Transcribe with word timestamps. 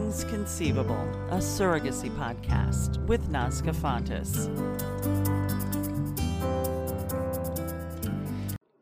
Things 0.00 0.24
Conceivable, 0.24 1.06
a 1.28 1.36
surrogacy 1.36 2.08
podcast 2.16 3.04
with 3.06 3.28
Nazca 3.28 3.76
Fontes. 3.76 4.48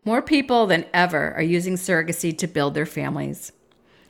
More 0.04 0.22
people 0.22 0.68
than 0.68 0.86
ever 0.94 1.34
are 1.34 1.42
using 1.42 1.74
surrogacy 1.74 2.38
to 2.38 2.46
build 2.46 2.74
their 2.74 2.86
families. 2.86 3.50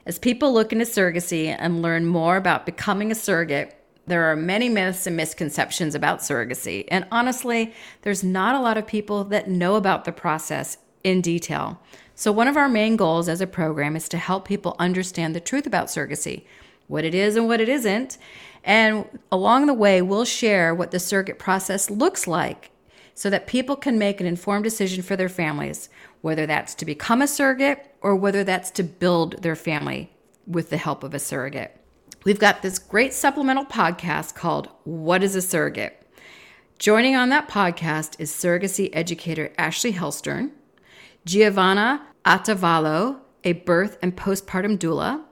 As 0.05 0.19
people 0.19 0.53
look 0.53 0.71
into 0.71 0.85
surrogacy 0.85 1.57
and 1.59 1.81
learn 1.81 2.05
more 2.05 2.37
about 2.37 2.67
becoming 2.67 3.11
a 3.11 3.15
surrogate, 3.15 3.75
there 4.07 4.31
are 4.31 4.37
many 4.37 4.69
myths 4.69 5.07
and 5.07 5.17
misconceptions 5.17 5.95
about 5.95 6.19
surrogacy. 6.19 6.87
And 6.89 7.07
honestly, 7.11 7.73
there's 8.03 8.23
not 8.23 8.55
a 8.55 8.61
lot 8.61 8.77
of 8.77 8.87
people 8.87 9.25
that 9.25 9.49
know 9.49 9.77
about 9.77 10.05
the 10.05 10.13
process 10.13 10.77
in 11.03 11.23
detail. 11.23 11.81
So, 12.15 12.33
one 12.33 12.49
of 12.49 12.57
our 12.57 12.69
main 12.69 12.97
goals 12.97 13.31
as 13.31 13.41
a 13.41 13.47
program 13.47 13.97
is 13.97 14.11
to 14.11 14.19
help 14.19 14.47
people 14.47 14.77
understand 14.79 15.35
the 15.35 15.41
truth 15.41 15.67
about 15.67 15.87
surrogacy, 15.87 16.45
what 16.89 17.05
it 17.05 17.15
is 17.15 17.37
and 17.37 17.47
what 17.47 17.61
it 17.61 17.69
isn't. 17.69 18.19
And 18.65 19.07
along 19.31 19.67
the 19.67 19.75
way, 19.75 20.03
we'll 20.03 20.25
share 20.25 20.75
what 20.75 20.91
the 20.91 20.99
surrogate 20.99 21.39
process 21.39 21.89
looks 21.91 22.27
like 22.27 22.71
so 23.15 23.31
that 23.31 23.47
people 23.47 23.77
can 23.77 23.99
make 23.99 24.21
an 24.21 24.27
informed 24.27 24.65
decision 24.65 25.03
for 25.03 25.17
their 25.17 25.29
families, 25.29 25.89
whether 26.21 26.47
that's 26.47 26.75
to 26.75 26.85
become 26.85 27.23
a 27.23 27.27
surrogate 27.27 27.95
or 28.01 28.17
whether 28.17 28.45
that's 28.45 28.71
to 28.73 28.83
build 28.83 29.43
their 29.43 29.57
family 29.57 30.13
with 30.47 30.71
the 30.71 30.77
help 30.77 31.03
of 31.05 31.15
a 31.15 31.19
surrogate. 31.19 31.75
We've 32.25 32.39
got 32.39 32.63
this 32.63 32.79
great 32.79 33.13
supplemental 33.13 33.65
podcast 33.65 34.35
called 34.35 34.69
What 34.85 35.23
is 35.23 35.35
a 35.35 35.43
Surrogate? 35.43 35.95
Joining 36.79 37.17
on 37.17 37.29
that 37.31 37.49
podcast 37.49 38.17
is 38.19 38.31
surrogacy 38.31 38.91
educator 38.93 39.53
Ashley 39.59 39.93
Helstern, 39.93 40.51
Giovanna 41.25 42.07
Atavallo, 42.25 43.19
a 43.45 43.53
birth 43.53 43.99
and 44.01 44.17
postpartum 44.17 44.79
doula, 44.79 45.25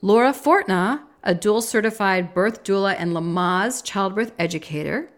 Laura 0.00 0.32
Fortner, 0.32 1.00
a 1.24 1.34
dual 1.34 1.60
certified 1.60 2.32
birth 2.32 2.62
doula 2.62 2.94
and 2.96 3.12
Lamaze 3.12 3.82
childbirth 3.82 4.32
educator, 4.38 5.10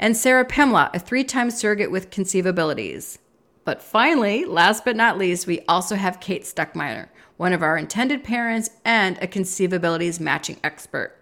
and 0.00 0.16
Sarah 0.16 0.44
Pemla, 0.44 0.90
a 0.92 0.98
three 0.98 1.22
time 1.22 1.48
surrogate 1.48 1.92
with 1.92 2.10
conceivabilities. 2.10 3.18
But 3.64 3.80
finally, 3.80 4.44
last 4.44 4.84
but 4.84 4.96
not 4.96 5.16
least, 5.16 5.46
we 5.46 5.60
also 5.68 5.94
have 5.94 6.18
Kate 6.18 6.42
Stuckmeyer, 6.42 7.08
one 7.36 7.52
of 7.52 7.62
our 7.62 7.76
intended 7.76 8.24
parents 8.24 8.70
and 8.84 9.16
a 9.18 9.28
conceivabilities 9.28 10.18
matching 10.18 10.58
expert. 10.64 11.16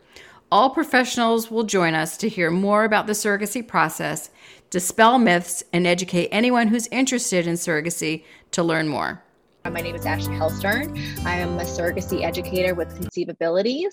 All 0.50 0.70
professionals 0.70 1.50
will 1.50 1.64
join 1.64 1.92
us 1.92 2.16
to 2.16 2.28
hear 2.28 2.50
more 2.50 2.84
about 2.84 3.06
the 3.06 3.12
surrogacy 3.12 3.66
process, 3.66 4.30
dispel 4.70 5.18
myths, 5.18 5.62
and 5.74 5.86
educate 5.86 6.28
anyone 6.32 6.68
who's 6.68 6.86
interested 6.86 7.46
in 7.46 7.56
surrogacy 7.56 8.24
to 8.52 8.62
learn 8.62 8.88
more. 8.88 9.22
My 9.70 9.82
name 9.82 9.94
is 9.94 10.06
Ashley 10.06 10.34
Hellstern. 10.34 10.98
I 11.26 11.34
am 11.34 11.58
a 11.58 11.62
surrogacy 11.62 12.22
educator 12.22 12.74
with 12.74 12.88
Conceivabilities. 12.98 13.92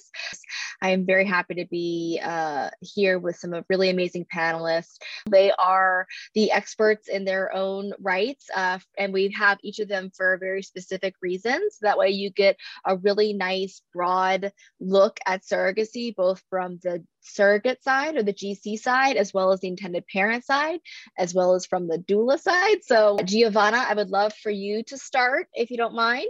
I 0.81 0.91
am 0.91 1.05
very 1.05 1.25
happy 1.25 1.55
to 1.55 1.65
be 1.65 2.21
uh, 2.23 2.69
here 2.79 3.19
with 3.19 3.35
some 3.35 3.53
really 3.67 3.89
amazing 3.89 4.25
panelists. 4.33 4.97
They 5.29 5.51
are 5.51 6.07
the 6.33 6.51
experts 6.51 7.09
in 7.09 7.25
their 7.25 7.53
own 7.53 7.91
rights, 7.99 8.47
uh, 8.55 8.79
and 8.97 9.11
we 9.11 9.29
have 9.37 9.57
each 9.63 9.79
of 9.79 9.89
them 9.89 10.11
for 10.15 10.37
very 10.37 10.63
specific 10.63 11.15
reasons. 11.21 11.77
That 11.81 11.97
way, 11.97 12.09
you 12.09 12.29
get 12.29 12.55
a 12.85 12.95
really 12.95 13.33
nice, 13.33 13.81
broad 13.93 14.53
look 14.79 15.19
at 15.25 15.43
surrogacy, 15.43 16.15
both 16.15 16.41
from 16.49 16.79
the 16.83 17.03
surrogate 17.25 17.83
side 17.83 18.15
or 18.15 18.23
the 18.23 18.33
GC 18.33 18.79
side, 18.79 19.17
as 19.17 19.33
well 19.33 19.51
as 19.51 19.59
the 19.59 19.67
intended 19.67 20.05
parent 20.07 20.45
side, 20.45 20.79
as 21.17 21.33
well 21.33 21.55
as 21.55 21.65
from 21.65 21.87
the 21.87 21.97
doula 21.97 22.39
side. 22.39 22.83
So, 22.83 23.17
Giovanna, 23.23 23.85
I 23.87 23.93
would 23.93 24.09
love 24.09 24.33
for 24.33 24.49
you 24.49 24.83
to 24.83 24.97
start 24.97 25.47
if 25.53 25.71
you 25.71 25.77
don't 25.77 25.95
mind. 25.95 26.27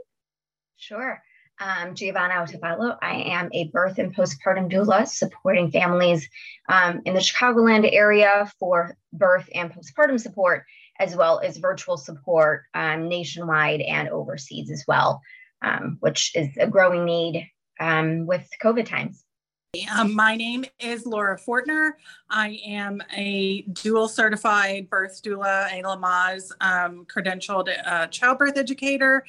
Sure. 0.77 1.21
Um, 1.59 1.95
Giovanna 1.95 2.33
Otavallo. 2.33 2.97
I 3.01 3.15
am 3.27 3.49
a 3.53 3.69
birth 3.69 3.97
and 3.97 4.13
postpartum 4.13 4.69
doula 4.69 5.07
supporting 5.07 5.71
families 5.71 6.27
um, 6.67 7.01
in 7.05 7.13
the 7.13 7.21
Chicagoland 7.21 7.89
area 7.91 8.51
for 8.59 8.97
birth 9.13 9.49
and 9.55 9.71
postpartum 9.71 10.19
support, 10.19 10.65
as 10.99 11.15
well 11.15 11.39
as 11.39 11.57
virtual 11.57 11.97
support 11.97 12.63
um, 12.73 13.07
nationwide 13.07 13.79
and 13.81 14.09
overseas 14.09 14.69
as 14.69 14.83
well, 14.85 15.21
um, 15.61 15.97
which 16.01 16.35
is 16.35 16.49
a 16.57 16.67
growing 16.67 17.05
need 17.05 17.49
um, 17.79 18.25
with 18.25 18.47
COVID 18.61 18.85
times. 18.85 19.24
Um, 19.83 20.13
my 20.13 20.35
name 20.35 20.65
is 20.79 21.05
Laura 21.05 21.37
Fortner. 21.37 21.91
I 22.29 22.59
am 22.65 23.01
a 23.15 23.63
dual 23.63 24.07
certified 24.07 24.89
birth 24.89 25.21
doula, 25.21 25.71
a 25.73 25.83
Lamaze 25.83 26.51
um, 26.61 27.05
credentialed 27.05 27.69
uh, 27.85 28.07
childbirth 28.07 28.57
educator 28.57 29.25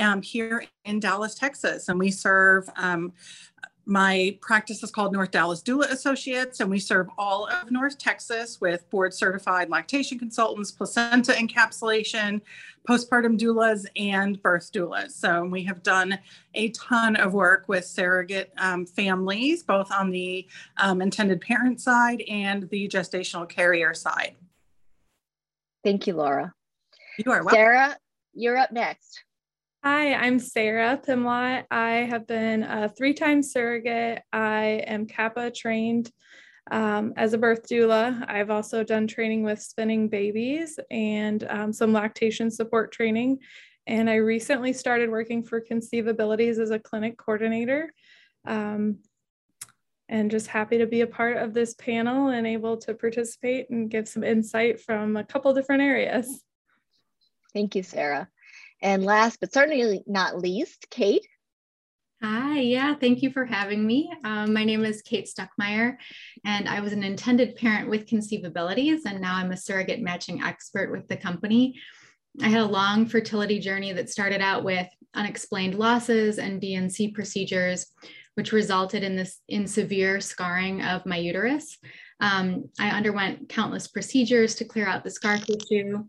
um, 0.00 0.22
here 0.22 0.64
in 0.84 1.00
Dallas, 1.00 1.34
Texas. 1.34 1.88
And 1.88 1.98
we 1.98 2.10
serve 2.10 2.68
um, 2.76 3.12
my 3.86 4.36
practice 4.40 4.82
is 4.82 4.90
called 4.90 5.12
North 5.12 5.30
Dallas 5.30 5.62
Doula 5.62 5.90
Associates, 5.90 6.60
and 6.60 6.70
we 6.70 6.78
serve 6.78 7.08
all 7.18 7.46
of 7.46 7.70
North 7.70 7.98
Texas 7.98 8.60
with 8.60 8.88
board 8.90 9.12
certified 9.12 9.68
lactation 9.68 10.18
consultants, 10.18 10.70
placenta 10.70 11.32
encapsulation, 11.32 12.40
postpartum 12.88 13.38
doulas, 13.38 13.86
and 13.96 14.42
birth 14.42 14.70
doulas. 14.72 15.12
So 15.12 15.44
we 15.44 15.64
have 15.64 15.82
done 15.82 16.18
a 16.54 16.70
ton 16.70 17.16
of 17.16 17.32
work 17.34 17.64
with 17.68 17.84
surrogate 17.84 18.52
um, 18.58 18.86
families, 18.86 19.62
both 19.62 19.90
on 19.92 20.10
the 20.10 20.46
um, 20.76 21.02
intended 21.02 21.40
parent 21.40 21.80
side 21.80 22.22
and 22.28 22.68
the 22.70 22.88
gestational 22.88 23.48
carrier 23.48 23.94
side. 23.94 24.36
Thank 25.84 26.06
you, 26.06 26.14
Laura. 26.14 26.52
You 27.18 27.32
are 27.32 27.42
welcome. 27.42 27.56
Sarah, 27.56 27.96
you're 28.34 28.56
up 28.56 28.72
next. 28.72 29.24
Hi, 29.82 30.12
I'm 30.12 30.38
Sarah 30.38 31.00
Pimlott. 31.02 31.64
I 31.70 32.04
have 32.10 32.26
been 32.26 32.64
a 32.64 32.90
three 32.90 33.14
time 33.14 33.42
surrogate. 33.42 34.20
I 34.30 34.84
am 34.86 35.06
CAPPA 35.06 35.54
trained 35.54 36.12
um, 36.70 37.14
as 37.16 37.32
a 37.32 37.38
birth 37.38 37.66
doula. 37.66 38.22
I've 38.28 38.50
also 38.50 38.84
done 38.84 39.06
training 39.06 39.42
with 39.42 39.62
spinning 39.62 40.10
babies 40.10 40.78
and 40.90 41.42
um, 41.48 41.72
some 41.72 41.94
lactation 41.94 42.50
support 42.50 42.92
training. 42.92 43.38
And 43.86 44.10
I 44.10 44.16
recently 44.16 44.74
started 44.74 45.08
working 45.08 45.42
for 45.42 45.62
Conceivabilities 45.62 46.58
as 46.58 46.68
a 46.68 46.78
clinic 46.78 47.16
coordinator. 47.16 47.90
Um, 48.46 48.98
and 50.10 50.30
just 50.30 50.48
happy 50.48 50.76
to 50.76 50.86
be 50.86 51.00
a 51.00 51.06
part 51.06 51.38
of 51.38 51.54
this 51.54 51.72
panel 51.72 52.28
and 52.28 52.46
able 52.46 52.76
to 52.76 52.92
participate 52.92 53.70
and 53.70 53.90
give 53.90 54.06
some 54.06 54.24
insight 54.24 54.78
from 54.78 55.16
a 55.16 55.24
couple 55.24 55.54
different 55.54 55.80
areas. 55.80 56.44
Thank 57.54 57.74
you, 57.74 57.82
Sarah. 57.82 58.28
And 58.82 59.04
last 59.04 59.40
but 59.40 59.52
certainly 59.52 60.02
not 60.06 60.38
least, 60.38 60.86
Kate. 60.90 61.26
Hi, 62.22 62.58
yeah, 62.58 62.94
thank 62.94 63.22
you 63.22 63.30
for 63.30 63.46
having 63.46 63.86
me. 63.86 64.12
Um, 64.24 64.52
my 64.52 64.62
name 64.62 64.84
is 64.84 65.00
Kate 65.00 65.26
Stuckmeyer, 65.26 65.96
and 66.44 66.68
I 66.68 66.80
was 66.80 66.92
an 66.92 67.02
intended 67.02 67.56
parent 67.56 67.88
with 67.88 68.06
conceivabilities, 68.06 69.00
and 69.06 69.22
now 69.22 69.36
I'm 69.36 69.52
a 69.52 69.56
surrogate 69.56 70.02
matching 70.02 70.42
expert 70.42 70.92
with 70.92 71.08
the 71.08 71.16
company. 71.16 71.80
I 72.42 72.48
had 72.48 72.60
a 72.60 72.66
long 72.66 73.06
fertility 73.06 73.58
journey 73.58 73.94
that 73.94 74.10
started 74.10 74.42
out 74.42 74.64
with 74.64 74.86
unexplained 75.14 75.76
losses 75.76 76.38
and 76.38 76.60
D&C 76.60 77.12
procedures, 77.12 77.86
which 78.34 78.52
resulted 78.52 79.02
in 79.02 79.16
this 79.16 79.40
in 79.48 79.66
severe 79.66 80.20
scarring 80.20 80.82
of 80.82 81.06
my 81.06 81.16
uterus. 81.16 81.78
Um, 82.20 82.68
I 82.78 82.90
underwent 82.90 83.48
countless 83.48 83.88
procedures 83.88 84.54
to 84.56 84.66
clear 84.66 84.86
out 84.86 85.04
the 85.04 85.10
scar 85.10 85.38
tissue. 85.38 86.04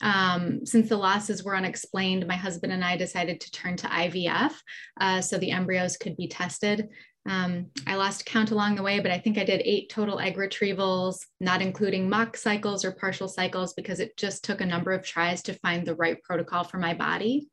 Um, 0.00 0.64
since 0.64 0.88
the 0.88 0.96
losses 0.96 1.44
were 1.44 1.56
unexplained, 1.56 2.26
my 2.26 2.36
husband 2.36 2.72
and 2.72 2.84
I 2.84 2.96
decided 2.96 3.40
to 3.40 3.50
turn 3.50 3.76
to 3.76 3.86
IVF 3.86 4.52
uh, 5.00 5.20
so 5.20 5.38
the 5.38 5.50
embryos 5.50 5.96
could 5.96 6.16
be 6.16 6.28
tested. 6.28 6.88
Um, 7.28 7.66
I 7.86 7.96
lost 7.96 8.24
count 8.24 8.50
along 8.50 8.76
the 8.76 8.82
way, 8.82 8.98
but 9.00 9.10
I 9.10 9.18
think 9.18 9.36
I 9.36 9.44
did 9.44 9.60
eight 9.64 9.90
total 9.90 10.18
egg 10.20 10.36
retrievals, 10.36 11.18
not 11.38 11.60
including 11.60 12.08
mock 12.08 12.36
cycles 12.36 12.84
or 12.84 12.92
partial 12.92 13.28
cycles, 13.28 13.74
because 13.74 14.00
it 14.00 14.16
just 14.16 14.42
took 14.42 14.62
a 14.62 14.66
number 14.66 14.92
of 14.92 15.04
tries 15.04 15.42
to 15.42 15.54
find 15.54 15.86
the 15.86 15.96
right 15.96 16.20
protocol 16.22 16.64
for 16.64 16.78
my 16.78 16.94
body. 16.94 17.48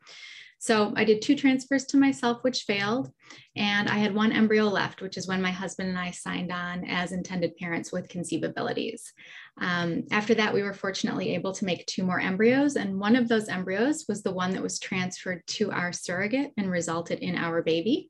So 0.59 0.91
I 0.95 1.03
did 1.03 1.21
two 1.21 1.35
transfers 1.35 1.85
to 1.85 1.97
myself, 1.97 2.43
which 2.43 2.63
failed. 2.63 3.11
And 3.55 3.87
I 3.87 3.97
had 3.97 4.13
one 4.13 4.31
embryo 4.31 4.65
left, 4.65 5.01
which 5.01 5.17
is 5.17 5.27
when 5.27 5.41
my 5.41 5.51
husband 5.51 5.89
and 5.89 5.97
I 5.97 6.11
signed 6.11 6.51
on 6.51 6.85
as 6.85 7.11
intended 7.11 7.55
parents 7.57 7.91
with 7.91 8.09
conceivabilities. 8.09 9.01
Um, 9.59 10.03
after 10.11 10.33
that, 10.35 10.53
we 10.53 10.63
were 10.63 10.73
fortunately 10.73 11.35
able 11.35 11.53
to 11.53 11.65
make 11.65 11.85
two 11.85 12.03
more 12.03 12.19
embryos. 12.19 12.75
And 12.75 12.99
one 12.99 13.15
of 13.15 13.27
those 13.27 13.49
embryos 13.49 14.05
was 14.09 14.23
the 14.23 14.33
one 14.33 14.51
that 14.51 14.63
was 14.63 14.79
transferred 14.79 15.45
to 15.47 15.71
our 15.71 15.91
surrogate 15.91 16.51
and 16.57 16.71
resulted 16.71 17.19
in 17.19 17.35
our 17.35 17.61
baby. 17.61 18.09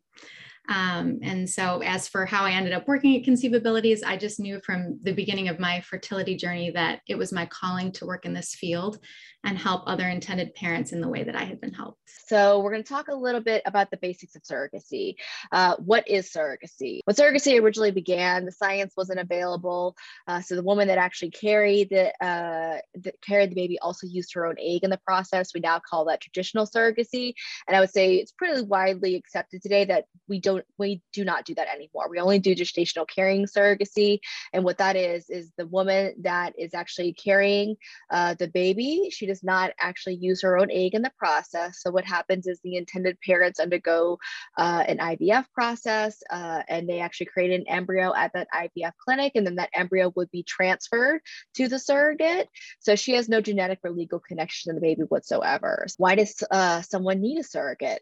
Um, 0.70 1.20
and 1.22 1.50
so, 1.50 1.82
as 1.82 2.10
for 2.10 2.26
how 2.26 2.44
I 2.44 2.52
ended 2.52 2.74
up 2.74 2.88
working 2.88 3.16
at 3.16 3.24
Conceivabilities, 3.24 4.04
I 4.06 4.18
just 4.18 4.40
knew 4.40 4.60
from 4.66 5.00
the 5.02 5.14
beginning 5.14 5.48
of 5.48 5.60
my 5.60 5.80
fertility 5.82 6.36
journey 6.36 6.72
that 6.72 7.00
it 7.08 7.18
was 7.18 7.32
my 7.32 7.46
calling 7.46 7.94
to 7.94 8.06
work 8.06 8.26
in 8.26 8.34
this 8.34 8.54
field 8.54 9.00
and 9.48 9.58
help 9.58 9.84
other 9.88 10.08
intended 10.08 10.54
parents 10.56 10.92
in 10.92 11.00
the 11.00 11.08
way 11.08 11.24
that 11.24 11.36
I 11.36 11.46
had 11.46 11.62
been 11.62 11.74
helped. 11.74 12.02
So, 12.28 12.60
we're 12.60 12.72
going 12.72 12.84
to 12.84 12.90
talk 12.90 13.08
a 13.08 13.16
little 13.16 13.42
bit 13.42 13.62
about 13.66 13.90
the 13.90 13.98
basics 13.98 14.36
of 14.36 14.44
surrogacy. 14.44 15.16
Uh, 15.52 15.76
what 15.78 16.08
is 16.08 16.30
surrogacy? 16.30 17.00
When 17.06 17.16
surrogacy 17.16 17.60
originally 17.62 17.92
began, 17.92 18.44
the 18.44 18.52
science 18.52 18.94
wasn't 18.98 19.20
available. 19.20 19.96
Uh, 20.28 20.42
so, 20.42 20.56
the 20.56 20.64
woman 20.64 20.90
that 20.90 20.98
actually 20.98 21.32
carried 21.32 21.90
the, 21.90 22.14
uh, 22.24 22.80
carried 23.22 23.52
the 23.52 23.56
baby 23.56 23.80
also 23.80 24.06
used 24.08 24.34
her 24.34 24.46
own 24.46 24.56
egg 24.60 24.84
in 24.84 24.90
the 24.90 25.00
process. 25.08 25.54
We 25.54 25.62
now 25.62 25.80
call 25.80 26.06
that 26.06 26.20
traditional 26.20 26.68
surrogacy. 26.68 27.34
And 27.68 27.78
I 27.78 27.80
would 27.80 27.92
say 27.92 28.16
it's 28.16 28.34
pretty 28.34 28.62
widely 28.64 29.16
accepted 29.16 29.62
today 29.62 29.86
that 29.86 30.06
we 30.28 30.42
don't 30.42 30.58
don't 30.58 30.68
we 30.78 31.02
do 31.14 31.24
not 31.24 31.46
do 31.46 31.56
that 31.56 31.68
anymore. 31.68 32.10
We 32.10 32.20
only 32.20 32.40
do 32.40 32.56
gestational 32.56 33.08
carrying 33.08 33.46
surrogacy, 33.46 34.20
and 34.54 34.64
what 34.64 34.78
that 34.78 34.96
is 34.96 35.30
is 35.30 35.52
the 35.58 35.68
woman 35.68 36.16
that 36.22 36.54
is 36.58 36.74
actually 36.74 37.14
carrying 37.14 37.76
uh, 38.10 38.36
the 38.36 38.48
baby. 38.48 39.10
She 39.12 39.26
does 39.26 39.37
not 39.44 39.72
actually 39.80 40.16
use 40.16 40.42
her 40.42 40.58
own 40.58 40.70
egg 40.72 40.94
in 40.94 41.02
the 41.02 41.12
process. 41.18 41.82
So 41.82 41.92
what 41.92 42.06
happens 42.06 42.48
is 42.48 42.60
the 42.60 42.76
intended 42.76 43.18
parents 43.22 43.60
undergo 43.60 44.20
uh, 44.58 44.84
an 44.88 44.98
IVF 44.98 45.46
process, 45.54 46.22
uh, 46.30 46.64
and 46.68 46.88
they 46.88 47.00
actually 47.00 47.28
create 47.28 47.52
an 47.52 47.68
embryo 47.68 48.14
at 48.16 48.34
that 48.34 48.48
IVF 48.54 48.94
clinic, 49.04 49.34
and 49.36 49.46
then 49.46 49.56
that 49.56 49.70
embryo 49.74 50.12
would 50.16 50.32
be 50.32 50.44
transferred 50.44 51.22
to 51.56 51.68
the 51.68 51.80
surrogate. 51.80 52.50
So 52.80 52.96
she 52.96 53.14
has 53.14 53.30
no 53.30 53.42
genetic 53.42 53.80
or 53.84 53.92
legal 53.92 54.20
connection 54.20 54.72
to 54.72 54.76
the 54.76 54.82
baby 54.82 55.04
whatsoever. 55.04 55.86
Why 55.98 56.16
does 56.16 56.44
uh, 56.50 56.82
someone 56.82 57.22
need 57.22 57.40
a 57.40 57.44
surrogate? 57.44 58.02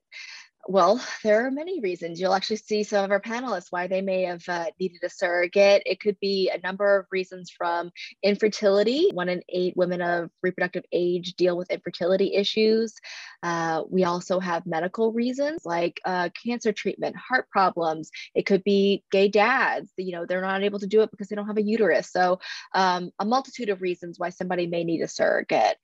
Well, 0.67 0.99
there 1.23 1.45
are 1.45 1.51
many 1.51 1.79
reasons. 1.79 2.19
You'll 2.19 2.33
actually 2.33 2.55
see 2.55 2.81
some 2.81 3.05
of 3.05 3.11
our 3.11 3.21
panelists 3.21 3.67
why 3.69 3.85
they 3.85 4.01
may 4.01 4.23
have 4.23 4.43
uh, 4.49 4.65
needed 4.79 5.01
a 5.03 5.09
surrogate. 5.09 5.83
It 5.85 5.99
could 5.99 6.19
be 6.19 6.49
a 6.49 6.59
number 6.59 6.97
of 6.97 7.05
reasons 7.11 7.51
from 7.55 7.91
infertility. 8.23 9.11
One 9.13 9.29
in 9.29 9.43
eight 9.47 9.77
women 9.77 10.01
of 10.01 10.31
reproductive 10.41 10.83
age 10.91 11.35
deal 11.35 11.55
with 11.55 11.69
infertility 11.69 12.33
issues. 12.33 12.95
Uh, 13.43 13.83
we 13.91 14.05
also 14.05 14.39
have 14.39 14.65
medical 14.65 15.13
reasons 15.13 15.61
like 15.65 16.01
uh, 16.03 16.29
cancer 16.43 16.73
treatment, 16.73 17.15
heart 17.15 17.47
problems. 17.51 18.09
It 18.33 18.47
could 18.47 18.63
be 18.63 19.03
gay 19.11 19.27
dads. 19.27 19.91
You 19.97 20.13
know, 20.13 20.25
they're 20.25 20.41
not 20.41 20.63
able 20.63 20.79
to 20.79 20.87
do 20.87 21.01
it 21.01 21.11
because 21.11 21.27
they 21.27 21.35
don't 21.35 21.47
have 21.47 21.57
a 21.57 21.63
uterus. 21.63 22.11
So, 22.11 22.39
um, 22.73 23.11
a 23.19 23.25
multitude 23.25 23.69
of 23.69 23.83
reasons 23.83 24.17
why 24.17 24.29
somebody 24.29 24.65
may 24.65 24.83
need 24.83 25.01
a 25.01 25.07
surrogate. 25.07 25.77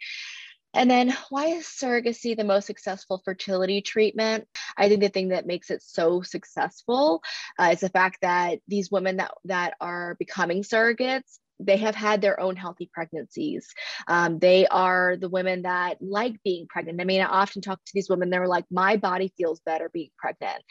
And 0.73 0.89
then, 0.89 1.15
why 1.29 1.47
is 1.47 1.65
surrogacy 1.65 2.35
the 2.35 2.45
most 2.45 2.65
successful 2.65 3.21
fertility 3.25 3.81
treatment? 3.81 4.47
I 4.77 4.88
think 4.88 5.01
the 5.01 5.09
thing 5.09 5.29
that 5.29 5.45
makes 5.45 5.69
it 5.69 5.83
so 5.83 6.21
successful 6.21 7.21
uh, 7.59 7.71
is 7.73 7.81
the 7.81 7.89
fact 7.89 8.19
that 8.21 8.59
these 8.68 8.89
women 8.89 9.18
that, 9.18 9.31
that 9.45 9.73
are 9.81 10.15
becoming 10.18 10.63
surrogates 10.63 11.39
they 11.66 11.78
have 11.78 11.96
had 11.96 12.22
their 12.22 12.40
own 12.40 12.56
healthy 12.56 12.90
pregnancies. 12.94 13.68
Um, 14.08 14.40
they 14.40 14.68
are 14.68 15.18
the 15.18 15.30
women 15.30 15.63
that 15.63 15.98
like 16.02 16.42
being 16.44 16.68
pregnant. 16.68 17.02
I 17.02 17.06
mean, 17.06 17.22
I 17.22 17.25
often 17.25 17.62
talk 17.62 17.80
to 17.84 17.92
these 17.94 18.10
women, 18.10 18.30
they're 18.30 18.48
like, 18.48 18.66
my 18.72 18.98
body 18.98 19.34
feels 19.38 19.60
better 19.62 19.90
being 19.94 20.10
pregnant. 20.18 20.63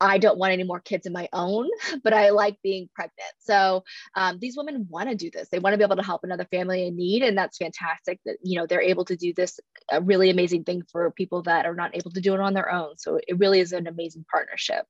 I 0.00 0.18
don't 0.18 0.38
want 0.38 0.52
any 0.52 0.64
more 0.64 0.80
kids 0.80 1.06
of 1.06 1.12
my 1.12 1.28
own, 1.32 1.68
but 2.04 2.12
I 2.12 2.30
like 2.30 2.56
being 2.62 2.88
pregnant. 2.94 3.32
So 3.38 3.84
um, 4.14 4.38
these 4.40 4.56
women 4.56 4.86
want 4.88 5.08
to 5.08 5.14
do 5.14 5.30
this. 5.30 5.48
They 5.48 5.58
want 5.58 5.74
to 5.74 5.78
be 5.78 5.84
able 5.84 5.96
to 5.96 6.02
help 6.02 6.24
another 6.24 6.46
family 6.50 6.86
in 6.86 6.96
need. 6.96 7.22
And 7.22 7.36
that's 7.36 7.58
fantastic 7.58 8.20
that, 8.26 8.36
you 8.42 8.58
know, 8.58 8.66
they're 8.66 8.80
able 8.80 9.04
to 9.06 9.16
do 9.16 9.32
this, 9.34 9.58
a 9.90 10.00
really 10.00 10.30
amazing 10.30 10.64
thing 10.64 10.82
for 10.90 11.10
people 11.12 11.42
that 11.42 11.66
are 11.66 11.74
not 11.74 11.96
able 11.96 12.10
to 12.12 12.20
do 12.20 12.34
it 12.34 12.40
on 12.40 12.54
their 12.54 12.70
own. 12.70 12.96
So 12.98 13.18
it 13.26 13.38
really 13.38 13.60
is 13.60 13.72
an 13.72 13.86
amazing 13.86 14.24
partnership. 14.30 14.86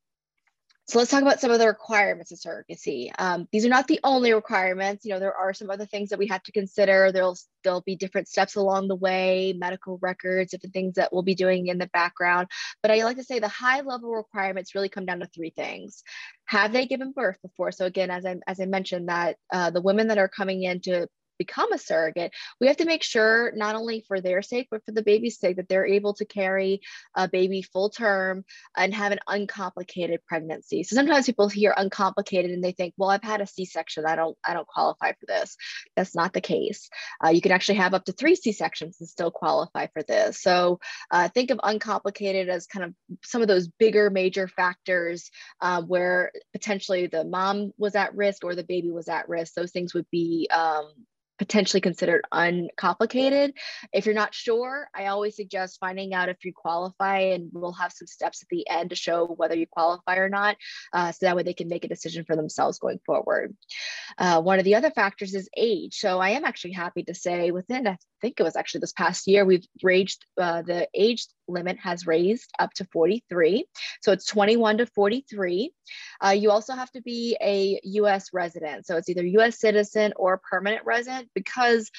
So 0.86 0.98
let's 0.98 1.10
talk 1.10 1.22
about 1.22 1.40
some 1.40 1.50
of 1.50 1.58
the 1.58 1.66
requirements 1.66 2.31
of 2.31 2.38
surrogacy. 2.38 3.10
Um, 3.19 3.48
these 3.50 3.64
are 3.64 3.70
not 3.70 3.88
the 3.88 4.00
only 4.04 4.34
requirements. 4.34 5.06
You 5.06 5.14
know, 5.14 5.19
there 5.19 5.34
are 5.34 5.54
some 5.54 5.70
other 5.70 5.86
things 5.86 6.10
that 6.10 6.19
we 6.19 6.26
have 6.26 6.42
to 6.42 6.52
consider. 6.52 7.10
There'll 7.10 7.38
there'll 7.62 7.81
be 7.81 7.96
different 7.96 8.28
steps 8.28 8.54
along 8.56 8.88
the 8.88 8.94
way, 8.94 9.54
medical 9.56 9.98
records, 10.02 10.50
different 10.50 10.75
things 10.75 10.96
that 10.96 11.10
we'll 11.10 11.22
be 11.22 11.34
doing 11.34 11.69
in 11.69 11.78
the 11.78 11.86
background. 11.94 12.48
But 12.82 12.90
I 12.90 13.02
like 13.02 13.16
to 13.16 13.25
say 13.25 13.38
the 13.38 13.48
high 13.48 13.81
level 13.81 14.10
requirements 14.10 14.75
really 14.75 14.90
come 14.90 15.06
down 15.06 15.20
to 15.20 15.26
three 15.26 15.50
things: 15.56 16.02
Have 16.44 16.75
they 16.75 16.84
given 16.84 17.12
birth 17.12 17.38
before? 17.40 17.72
So 17.72 17.86
again, 17.86 18.10
as 18.10 18.26
I 18.26 18.36
as 18.46 18.60
I 18.60 18.66
mentioned, 18.66 19.08
that 19.08 19.36
uh, 19.50 19.70
the 19.70 19.81
women 19.81 20.08
that 20.08 20.19
are 20.19 20.28
coming 20.28 20.64
in 20.64 20.81
to 20.82 21.08
become 21.38 21.72
a 21.72 21.78
surrogate, 21.78 22.32
we 22.60 22.66
have 22.66 22.76
to 22.78 22.84
make 22.84 23.02
sure 23.02 23.52
not 23.54 23.76
only 23.76 24.04
for 24.06 24.20
their 24.20 24.42
sake, 24.42 24.69
but 24.70 24.84
for 24.84 24.92
the 24.92 25.02
baby's 25.02 25.38
sake 25.38 25.56
that 25.56 25.69
they're 25.69 25.86
able 25.86 26.14
to 26.14 26.25
carry 26.25 26.81
a 27.14 27.28
baby 27.28 27.62
full 27.62 27.90
term 27.90 28.44
and 28.76 28.94
have 28.94 29.12
an 29.12 29.20
uncomplicated 29.28 30.20
pregnancy. 30.26 30.82
So 30.82 30.96
sometimes 30.96 31.26
people 31.26 31.48
hear 31.48 31.75
uncomplicated 31.76 32.50
and 32.50 32.62
they 32.62 32.72
think, 32.72 32.94
well, 32.96 33.10
I've 33.10 33.22
had 33.22 33.40
a 33.40 33.46
C-section. 33.46 34.06
I 34.06 34.16
don't, 34.16 34.36
I 34.46 34.54
don't 34.54 34.66
qualify 34.66 35.12
for 35.12 35.26
this. 35.26 35.56
That's 35.96 36.14
not 36.14 36.32
the 36.32 36.40
case. 36.40 36.88
Uh, 37.25 37.31
you 37.31 37.40
can 37.40 37.52
actually 37.52 37.76
have 37.76 37.94
up 37.94 38.04
to 38.06 38.12
three 38.12 38.34
C-sections 38.34 38.96
and 39.00 39.08
still 39.08 39.31
qualify 39.31 39.86
for 39.92 40.02
this. 40.02 40.40
So 40.40 40.81
uh, 41.10 41.28
think 41.28 41.50
of 41.50 41.60
uncomplicated 41.62 42.48
as 42.48 42.66
kind 42.66 42.84
of 42.84 42.94
some 43.25 43.42
of 43.42 43.48
those 43.48 43.69
bigger 43.69 44.10
major 44.10 44.48
factors 44.48 45.31
uh, 45.60 45.82
where 45.82 46.32
potentially 46.52 47.06
the 47.06 47.25
mom 47.25 47.72
was 47.78 47.94
at 47.94 48.14
risk 48.14 48.44
or 48.44 48.54
the 48.54 48.64
baby 48.64 48.90
was 48.90 49.08
at 49.08 49.28
risk. 49.28 49.54
Those 49.54 49.72
things 49.72 49.94
would 49.94 50.06
be 50.10 50.48
um, 50.52 50.92
potentially 51.38 51.81
considered 51.81 52.25
uncomplicated. 52.32 53.54
If 53.92 54.06
you're 54.06 54.14
not 54.14 54.34
sure, 54.34 54.88
I 54.94 55.06
always 55.06 55.36
suggest 55.36 55.78
finding 55.81 56.14
out 56.14 56.28
if 56.28 56.44
you 56.44 56.52
qualify, 56.54 57.19
and 57.19 57.50
we'll 57.52 57.72
have 57.72 57.92
some 57.92 58.06
steps 58.06 58.42
at 58.42 58.48
the 58.48 58.69
end 58.69 58.90
to 58.90 58.96
show 58.96 59.26
whether 59.26 59.56
you 59.56 59.66
qualify 59.66 60.16
or 60.16 60.28
not, 60.28 60.56
uh, 60.92 61.12
so 61.12 61.26
that 61.26 61.36
way 61.36 61.42
they 61.42 61.54
can 61.54 61.69
make 61.69 61.84
a 61.84 61.88
decision 61.88 62.25
for 62.25 62.36
themselves 62.36 62.78
going 62.78 63.00
forward. 63.04 63.56
Uh, 64.19 64.40
one 64.40 64.58
of 64.58 64.64
the 64.64 64.75
other 64.75 64.90
factors 64.90 65.34
is 65.34 65.48
age. 65.56 65.96
So 65.96 66.19
I 66.19 66.31
am 66.31 66.44
actually 66.44 66.72
happy 66.72 67.02
to 67.04 67.14
say 67.14 67.50
within, 67.50 67.86
I 67.86 67.96
think 68.20 68.38
it 68.38 68.42
was 68.44 68.56
actually 68.56 68.81
this 68.81 68.92
past 68.92 69.26
year, 69.26 69.44
we've 69.44 69.66
raised 69.82 70.25
uh, 70.40 70.62
the 70.62 70.88
age 70.94 71.26
limit 71.48 71.78
has 71.78 72.06
raised 72.06 72.50
up 72.58 72.72
to 72.75 72.86
43. 72.92 73.66
So 74.02 74.12
it's 74.12 74.26
21 74.26 74.78
to 74.78 74.86
43. 74.86 75.72
Uh, 76.25 76.31
you 76.31 76.50
also 76.50 76.75
have 76.75 76.90
to 76.92 77.02
be 77.02 77.36
a 77.42 77.81
US 77.82 78.31
resident. 78.32 78.86
So 78.86 78.96
it's 78.96 79.08
either 79.08 79.25
US 79.25 79.60
citizen 79.60 80.12
or 80.16 80.40
permanent 80.50 80.84
resident 80.84 81.24
because 81.35 81.91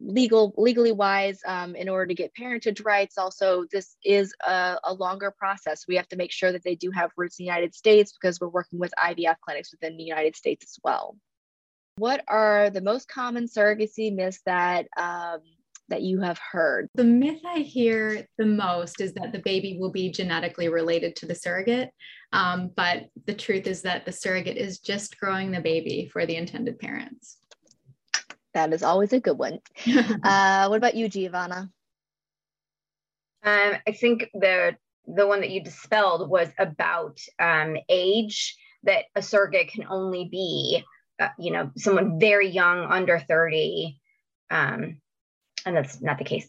legal 0.00 0.52
legally 0.56 0.92
wise 0.92 1.38
um, 1.46 1.76
in 1.76 1.88
order 1.88 2.06
to 2.06 2.14
get 2.14 2.34
parentage 2.34 2.80
rights 2.80 3.16
also 3.16 3.64
this 3.72 3.96
is 4.04 4.34
a, 4.46 4.76
a, 4.84 4.92
longer 4.92 5.32
process 5.38 5.84
we 5.86 5.94
have 5.94 6.08
to 6.08 6.16
make 6.16 6.32
sure 6.32 6.50
that 6.50 6.64
they 6.64 6.74
do 6.74 6.90
have 6.90 7.10
roots 7.16 7.38
in 7.38 7.44
the 7.44 7.46
united 7.46 7.74
states 7.74 8.12
because 8.12 8.40
we're 8.40 8.48
working 8.48 8.78
with 8.78 8.92
ivf 9.04 9.36
clinics 9.44 9.70
within 9.70 9.96
the 9.96 10.02
united 10.02 10.34
states 10.34 10.64
as 10.64 10.78
well 10.82 11.16
what 11.96 12.24
are 12.26 12.70
the 12.70 12.80
most 12.80 13.08
common 13.08 13.46
surrogacy 13.46 14.12
myths 14.12 14.40
that 14.46 14.86
um, 14.96 15.40
that 15.88 16.02
you 16.02 16.20
have 16.20 16.38
heard? 16.38 16.88
The 16.94 17.04
myth 17.04 17.42
I 17.46 17.58
hear 17.60 18.26
the 18.38 18.46
most 18.46 19.00
is 19.00 19.12
that 19.14 19.32
the 19.32 19.40
baby 19.40 19.76
will 19.78 19.90
be 19.90 20.10
genetically 20.10 20.68
related 20.68 21.14
to 21.16 21.26
the 21.26 21.34
surrogate. 21.34 21.90
Um, 22.32 22.70
but 22.74 23.08
the 23.26 23.34
truth 23.34 23.66
is 23.66 23.82
that 23.82 24.04
the 24.04 24.12
surrogate 24.12 24.56
is 24.56 24.78
just 24.78 25.18
growing 25.18 25.50
the 25.50 25.60
baby 25.60 26.08
for 26.12 26.26
the 26.26 26.36
intended 26.36 26.78
parents. 26.78 27.36
That 28.54 28.72
is 28.72 28.82
always 28.82 29.12
a 29.12 29.20
good 29.20 29.36
one. 29.36 29.58
uh, 30.22 30.66
what 30.68 30.76
about 30.76 30.94
you, 30.94 31.08
Giovanna? 31.08 31.70
Um, 33.42 33.72
I 33.86 33.92
think 33.92 34.30
the 34.32 34.76
the 35.06 35.26
one 35.26 35.40
that 35.40 35.50
you 35.50 35.62
dispelled 35.62 36.30
was 36.30 36.48
about 36.58 37.20
um, 37.38 37.76
age 37.90 38.56
that 38.84 39.04
a 39.14 39.20
surrogate 39.20 39.68
can 39.68 39.84
only 39.90 40.28
be, 40.30 40.82
uh, 41.20 41.28
you 41.38 41.50
know, 41.50 41.70
someone 41.76 42.18
very 42.18 42.48
young, 42.48 42.86
under 42.90 43.18
30, 43.18 44.00
um, 44.50 44.98
and 45.66 45.76
that's 45.76 46.00
not 46.00 46.16
the 46.16 46.24
case. 46.24 46.48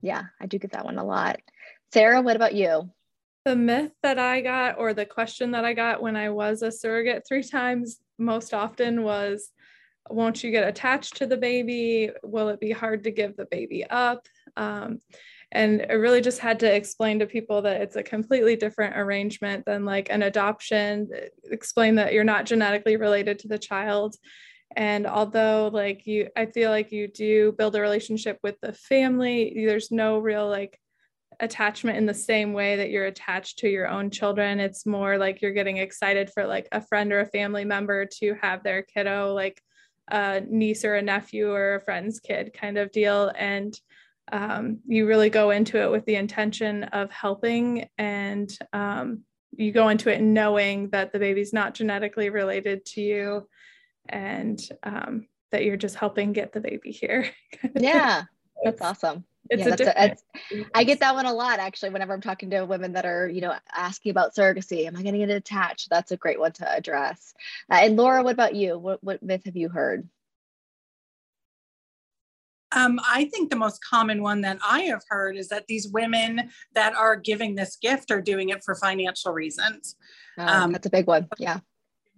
Yeah, 0.00 0.24
I 0.40 0.46
do 0.46 0.58
get 0.58 0.72
that 0.72 0.84
one 0.84 0.98
a 0.98 1.04
lot. 1.04 1.40
Sarah, 1.92 2.22
what 2.22 2.36
about 2.36 2.54
you? 2.54 2.90
The 3.44 3.56
myth 3.56 3.92
that 4.04 4.18
I 4.18 4.42
got, 4.42 4.78
or 4.78 4.94
the 4.94 5.06
question 5.06 5.50
that 5.52 5.64
I 5.64 5.72
got 5.72 6.02
when 6.02 6.14
I 6.14 6.30
was 6.30 6.62
a 6.62 6.70
surrogate 6.70 7.24
three 7.26 7.42
times 7.48 7.98
most 8.18 8.54
often 8.54 9.02
was 9.02 9.50
Won't 10.10 10.42
you 10.42 10.50
get 10.50 10.66
attached 10.66 11.16
to 11.16 11.26
the 11.26 11.36
baby? 11.36 12.10
Will 12.22 12.48
it 12.48 12.60
be 12.60 12.72
hard 12.72 13.04
to 13.04 13.10
give 13.10 13.36
the 13.36 13.46
baby 13.46 13.84
up? 13.84 14.26
Um, 14.56 14.98
and 15.50 15.86
I 15.88 15.94
really 15.94 16.22
just 16.22 16.38
had 16.38 16.60
to 16.60 16.74
explain 16.74 17.18
to 17.18 17.26
people 17.26 17.62
that 17.62 17.82
it's 17.82 17.96
a 17.96 18.02
completely 18.02 18.56
different 18.56 18.96
arrangement 18.96 19.64
than 19.66 19.84
like 19.84 20.08
an 20.10 20.22
adoption, 20.22 21.08
explain 21.44 21.96
that 21.96 22.12
you're 22.12 22.24
not 22.24 22.46
genetically 22.46 22.96
related 22.96 23.38
to 23.40 23.48
the 23.48 23.58
child 23.58 24.16
and 24.76 25.06
although 25.06 25.70
like 25.72 26.06
you 26.06 26.28
i 26.36 26.46
feel 26.46 26.70
like 26.70 26.92
you 26.92 27.08
do 27.08 27.52
build 27.52 27.76
a 27.76 27.80
relationship 27.80 28.38
with 28.42 28.56
the 28.60 28.72
family 28.72 29.52
there's 29.66 29.90
no 29.90 30.18
real 30.18 30.48
like 30.48 30.78
attachment 31.40 31.96
in 31.96 32.06
the 32.06 32.14
same 32.14 32.52
way 32.52 32.76
that 32.76 32.90
you're 32.90 33.06
attached 33.06 33.58
to 33.58 33.68
your 33.68 33.88
own 33.88 34.10
children 34.10 34.60
it's 34.60 34.86
more 34.86 35.18
like 35.18 35.42
you're 35.42 35.52
getting 35.52 35.78
excited 35.78 36.30
for 36.32 36.46
like 36.46 36.68
a 36.72 36.80
friend 36.80 37.12
or 37.12 37.20
a 37.20 37.26
family 37.26 37.64
member 37.64 38.06
to 38.06 38.34
have 38.40 38.62
their 38.62 38.82
kiddo 38.82 39.32
like 39.34 39.60
a 40.08 40.40
niece 40.40 40.84
or 40.84 40.96
a 40.96 41.02
nephew 41.02 41.50
or 41.50 41.76
a 41.76 41.80
friend's 41.80 42.20
kid 42.20 42.52
kind 42.52 42.78
of 42.78 42.92
deal 42.92 43.32
and 43.36 43.80
um, 44.30 44.78
you 44.86 45.06
really 45.06 45.30
go 45.30 45.50
into 45.50 45.80
it 45.82 45.90
with 45.90 46.04
the 46.06 46.14
intention 46.14 46.84
of 46.84 47.10
helping 47.10 47.88
and 47.98 48.56
um, 48.72 49.22
you 49.56 49.72
go 49.72 49.88
into 49.88 50.12
it 50.12 50.22
knowing 50.22 50.88
that 50.90 51.12
the 51.12 51.18
baby's 51.18 51.52
not 51.52 51.74
genetically 51.74 52.30
related 52.30 52.84
to 52.84 53.00
you 53.00 53.48
and 54.08 54.60
um, 54.82 55.26
that 55.50 55.64
you're 55.64 55.76
just 55.76 55.96
helping 55.96 56.32
get 56.32 56.52
the 56.52 56.60
baby 56.60 56.90
here. 56.90 57.28
yeah, 57.76 58.22
that's 58.64 58.80
awesome. 58.80 59.24
It's 59.50 59.66
yeah, 59.66 59.74
a 59.74 59.76
that's 59.76 60.22
a, 60.52 60.64
I 60.74 60.84
get 60.84 61.00
that 61.00 61.14
one 61.14 61.26
a 61.26 61.32
lot 61.32 61.58
actually. 61.58 61.90
Whenever 61.90 62.14
I'm 62.14 62.20
talking 62.20 62.50
to 62.50 62.64
women 62.64 62.92
that 62.92 63.04
are, 63.04 63.28
you 63.28 63.40
know, 63.40 63.54
asking 63.76 64.10
about 64.10 64.34
surrogacy, 64.34 64.86
am 64.86 64.96
I 64.96 65.02
going 65.02 65.14
to 65.14 65.18
get 65.18 65.30
attached? 65.30 65.88
That's 65.90 66.12
a 66.12 66.16
great 66.16 66.38
one 66.38 66.52
to 66.52 66.72
address. 66.72 67.34
Uh, 67.70 67.80
and 67.82 67.96
Laura, 67.96 68.22
what 68.22 68.34
about 68.34 68.54
you? 68.54 68.78
What 68.78 69.02
what 69.02 69.22
myth 69.22 69.42
have 69.44 69.56
you 69.56 69.68
heard? 69.68 70.08
Um, 72.74 72.98
I 73.06 73.26
think 73.26 73.50
the 73.50 73.56
most 73.56 73.84
common 73.84 74.22
one 74.22 74.40
that 74.42 74.58
I 74.66 74.82
have 74.82 75.02
heard 75.08 75.36
is 75.36 75.48
that 75.48 75.66
these 75.66 75.88
women 75.88 76.50
that 76.74 76.94
are 76.94 77.16
giving 77.16 77.54
this 77.54 77.76
gift 77.76 78.10
are 78.10 78.22
doing 78.22 78.48
it 78.48 78.64
for 78.64 78.74
financial 78.74 79.32
reasons. 79.32 79.96
Oh, 80.38 80.46
um, 80.46 80.72
that's 80.72 80.86
a 80.86 80.90
big 80.90 81.06
one. 81.06 81.28
Yeah. 81.38 81.58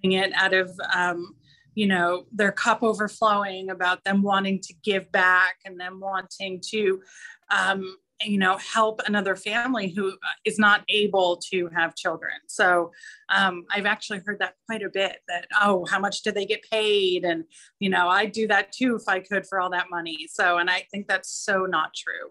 Doing 0.03 0.19
it 0.19 0.33
out 0.35 0.55
of, 0.55 0.71
um, 0.95 1.35
you 1.75 1.87
know, 1.87 2.25
their 2.33 2.53
cup 2.53 2.83
overflowing 2.83 3.71
about 3.71 4.05
them 4.05 4.23
wanting 4.23 4.61
to 4.61 4.75
give 4.83 5.11
back 5.13 5.57
and 5.65 5.79
them 5.81 6.01
wanting 6.01 6.61
to, 6.71 7.03
um, 7.51 7.97
you 8.23 8.39
know 8.39 8.57
help 8.59 9.01
another 9.07 9.37
family 9.37 9.89
who 9.89 10.11
uh, 10.11 10.51
not 10.59 10.83
able 10.89 11.37
to 11.37 11.69
have 11.75 11.97
children. 11.97 12.33
So 12.47 12.93
um, 13.29 13.65
i've 13.71 13.87
actually 13.87 14.21
heard 14.25 14.39
that 14.39 14.55
quite 14.67 14.83
a 14.83 14.89
bit 14.89 15.19
that 15.29 15.47
oh 15.61 15.85
how 15.85 15.99
much 15.99 16.23
do 16.23 16.31
they 16.31 16.47
get 16.47 16.63
paid? 16.71 17.25
And 17.25 17.45
you 17.81 17.91
know 17.91 18.09
i'd 18.09 18.33
do 18.33 18.47
that 18.49 18.73
too 18.73 18.97
if 18.97 19.09
i 19.09 19.21
could 19.21 19.47
for 19.47 19.61
all 19.61 19.71
that 19.71 19.91
money. 19.91 20.29
So 20.31 20.59
and 20.59 20.71
i 20.71 20.87
think 20.91 21.09
that's 21.09 21.31
so 21.31 21.67
not 21.67 21.93
true 21.95 22.31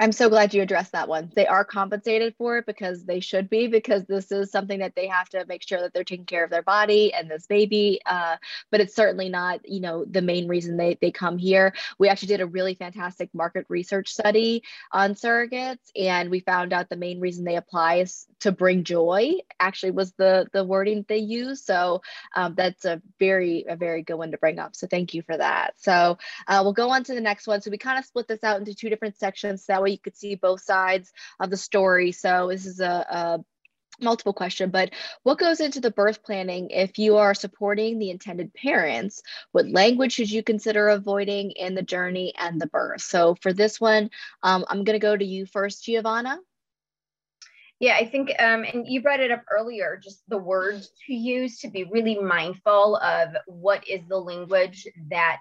I'm 0.00 0.12
so 0.12 0.30
glad 0.30 0.54
you 0.54 0.62
addressed 0.62 0.92
that 0.92 1.08
one. 1.08 1.30
They 1.36 1.46
are 1.46 1.62
compensated 1.62 2.34
for 2.38 2.56
it 2.56 2.64
because 2.64 3.04
they 3.04 3.20
should 3.20 3.50
be, 3.50 3.66
because 3.66 4.06
this 4.06 4.32
is 4.32 4.50
something 4.50 4.78
that 4.78 4.94
they 4.96 5.06
have 5.06 5.28
to 5.28 5.44
make 5.46 5.62
sure 5.62 5.78
that 5.82 5.92
they're 5.92 6.04
taking 6.04 6.24
care 6.24 6.42
of 6.42 6.48
their 6.48 6.62
body 6.62 7.12
and 7.12 7.30
this 7.30 7.46
baby. 7.46 8.00
Uh, 8.06 8.36
but 8.70 8.80
it's 8.80 8.94
certainly 8.94 9.28
not, 9.28 9.60
you 9.68 9.80
know, 9.80 10.06
the 10.06 10.22
main 10.22 10.48
reason 10.48 10.78
they, 10.78 10.96
they 11.02 11.10
come 11.10 11.36
here. 11.36 11.74
We 11.98 12.08
actually 12.08 12.28
did 12.28 12.40
a 12.40 12.46
really 12.46 12.74
fantastic 12.76 13.28
market 13.34 13.66
research 13.68 14.10
study 14.10 14.62
on 14.90 15.14
surrogates, 15.14 15.90
and 15.94 16.30
we 16.30 16.40
found 16.40 16.72
out 16.72 16.88
the 16.88 16.96
main 16.96 17.20
reason 17.20 17.44
they 17.44 17.56
apply 17.56 17.96
is 17.96 18.26
to 18.40 18.52
bring 18.52 18.84
joy. 18.84 19.34
Actually, 19.58 19.90
was 19.90 20.12
the 20.12 20.46
the 20.54 20.64
wording 20.64 21.04
they 21.08 21.18
use. 21.18 21.62
So 21.62 22.00
um, 22.34 22.54
that's 22.56 22.86
a 22.86 23.02
very 23.18 23.66
a 23.68 23.76
very 23.76 24.02
good 24.02 24.14
one 24.14 24.30
to 24.30 24.38
bring 24.38 24.58
up. 24.58 24.74
So 24.74 24.86
thank 24.86 25.12
you 25.12 25.20
for 25.20 25.36
that. 25.36 25.74
So 25.76 26.16
uh, 26.48 26.60
we'll 26.62 26.72
go 26.72 26.88
on 26.88 27.04
to 27.04 27.14
the 27.14 27.20
next 27.20 27.46
one. 27.46 27.60
So 27.60 27.70
we 27.70 27.76
kind 27.76 27.98
of 27.98 28.06
split 28.06 28.28
this 28.28 28.42
out 28.42 28.58
into 28.58 28.74
two 28.74 28.88
different 28.88 29.18
sections. 29.18 29.66
So 29.66 29.74
that 29.74 29.82
way 29.82 29.89
you 29.92 29.98
could 29.98 30.16
see 30.16 30.34
both 30.34 30.62
sides 30.62 31.12
of 31.38 31.50
the 31.50 31.56
story. 31.56 32.12
So 32.12 32.48
this 32.48 32.66
is 32.66 32.80
a, 32.80 33.06
a 33.10 33.44
multiple 34.00 34.32
question, 34.32 34.70
but 34.70 34.90
what 35.22 35.38
goes 35.38 35.60
into 35.60 35.80
the 35.80 35.90
birth 35.90 36.22
planning 36.22 36.70
if 36.70 36.98
you 36.98 37.18
are 37.18 37.34
supporting 37.34 37.98
the 37.98 38.10
intended 38.10 38.52
parents? 38.54 39.22
What 39.52 39.68
language 39.68 40.12
should 40.12 40.30
you 40.30 40.42
consider 40.42 40.88
avoiding 40.88 41.50
in 41.52 41.74
the 41.74 41.82
journey 41.82 42.32
and 42.38 42.60
the 42.60 42.66
birth? 42.66 43.02
So 43.02 43.36
for 43.42 43.52
this 43.52 43.80
one, 43.80 44.10
um, 44.42 44.64
I'm 44.68 44.84
going 44.84 44.98
to 44.98 45.04
go 45.04 45.16
to 45.16 45.24
you 45.24 45.46
first, 45.46 45.84
Giovanna. 45.84 46.38
Yeah, 47.78 47.94
I 47.94 48.04
think, 48.04 48.30
um, 48.38 48.64
and 48.64 48.86
you 48.86 49.00
brought 49.00 49.20
it 49.20 49.30
up 49.30 49.42
earlier, 49.50 49.98
just 50.02 50.22
the 50.28 50.36
words 50.36 50.90
to 51.06 51.14
use 51.14 51.60
to 51.60 51.68
be 51.68 51.84
really 51.84 52.18
mindful 52.18 52.96
of 52.96 53.30
what 53.46 53.88
is 53.88 54.02
the 54.06 54.18
language 54.18 54.86
that 55.08 55.38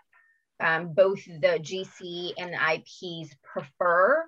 um, 0.60 0.94
both 0.94 1.24
the 1.26 1.60
GC 1.60 2.34
and 2.38 2.54
the 2.54 2.74
IPs 2.76 3.34
prefer. 3.44 4.26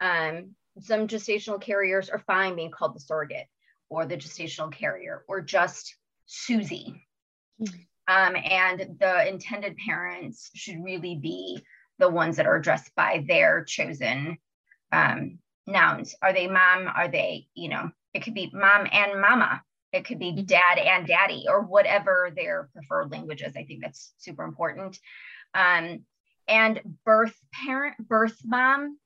Um, 0.00 0.54
some 0.80 1.08
gestational 1.08 1.60
carriers 1.60 2.08
are 2.08 2.18
fine 2.20 2.56
being 2.56 2.70
called 2.70 2.94
the 2.94 3.00
surrogate 3.00 3.46
or 3.88 4.06
the 4.06 4.16
gestational 4.16 4.72
carrier 4.72 5.24
or 5.28 5.40
just 5.40 5.96
Susie. 6.26 7.06
Um, 7.60 8.36
and 8.36 8.96
the 9.00 9.28
intended 9.28 9.76
parents 9.76 10.50
should 10.54 10.82
really 10.82 11.16
be 11.16 11.62
the 11.98 12.08
ones 12.08 12.36
that 12.36 12.46
are 12.46 12.56
addressed 12.56 12.94
by 12.94 13.24
their 13.26 13.64
chosen 13.64 14.38
um, 14.92 15.38
nouns. 15.66 16.14
Are 16.22 16.32
they 16.32 16.46
mom? 16.46 16.88
Are 16.94 17.08
they, 17.08 17.48
you 17.54 17.68
know, 17.68 17.90
it 18.14 18.22
could 18.22 18.34
be 18.34 18.50
mom 18.52 18.86
and 18.90 19.20
mama. 19.20 19.62
It 19.92 20.04
could 20.04 20.18
be 20.18 20.32
mm-hmm. 20.32 20.44
dad 20.44 20.78
and 20.78 21.06
daddy 21.06 21.44
or 21.48 21.62
whatever 21.62 22.30
their 22.34 22.68
preferred 22.72 23.10
language 23.10 23.42
is. 23.42 23.56
I 23.56 23.64
think 23.64 23.82
that's 23.82 24.12
super 24.18 24.44
important 24.44 24.98
um, 25.54 26.04
and 26.46 26.80
birth 27.04 27.36
parent, 27.52 27.96
birth 27.98 28.38
mom, 28.44 28.98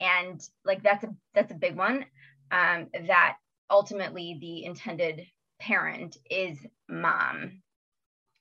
and 0.00 0.40
like 0.64 0.82
that's 0.82 1.04
a 1.04 1.08
that's 1.34 1.52
a 1.52 1.56
big 1.56 1.76
one. 1.76 2.06
Um, 2.50 2.88
that 3.06 3.36
ultimately 3.70 4.38
the 4.40 4.64
intended 4.64 5.26
parent 5.60 6.16
is 6.30 6.58
mom. 6.88 7.62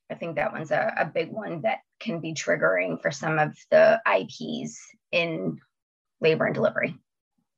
I 0.10 0.16
think 0.16 0.38
that 0.38 0.54
one's 0.54 0.72
a, 0.72 0.94
a 0.98 1.06
big 1.06 1.32
one 1.32 1.62
that 1.62 1.80
can 2.00 2.20
be 2.20 2.34
triggering 2.34 3.00
for 3.02 3.12
some 3.12 3.38
of 3.38 3.56
the 3.70 4.02
IPs 4.08 4.80
in 5.12 5.60
labor 6.20 6.46
and 6.46 6.56
delivery. 6.56 6.96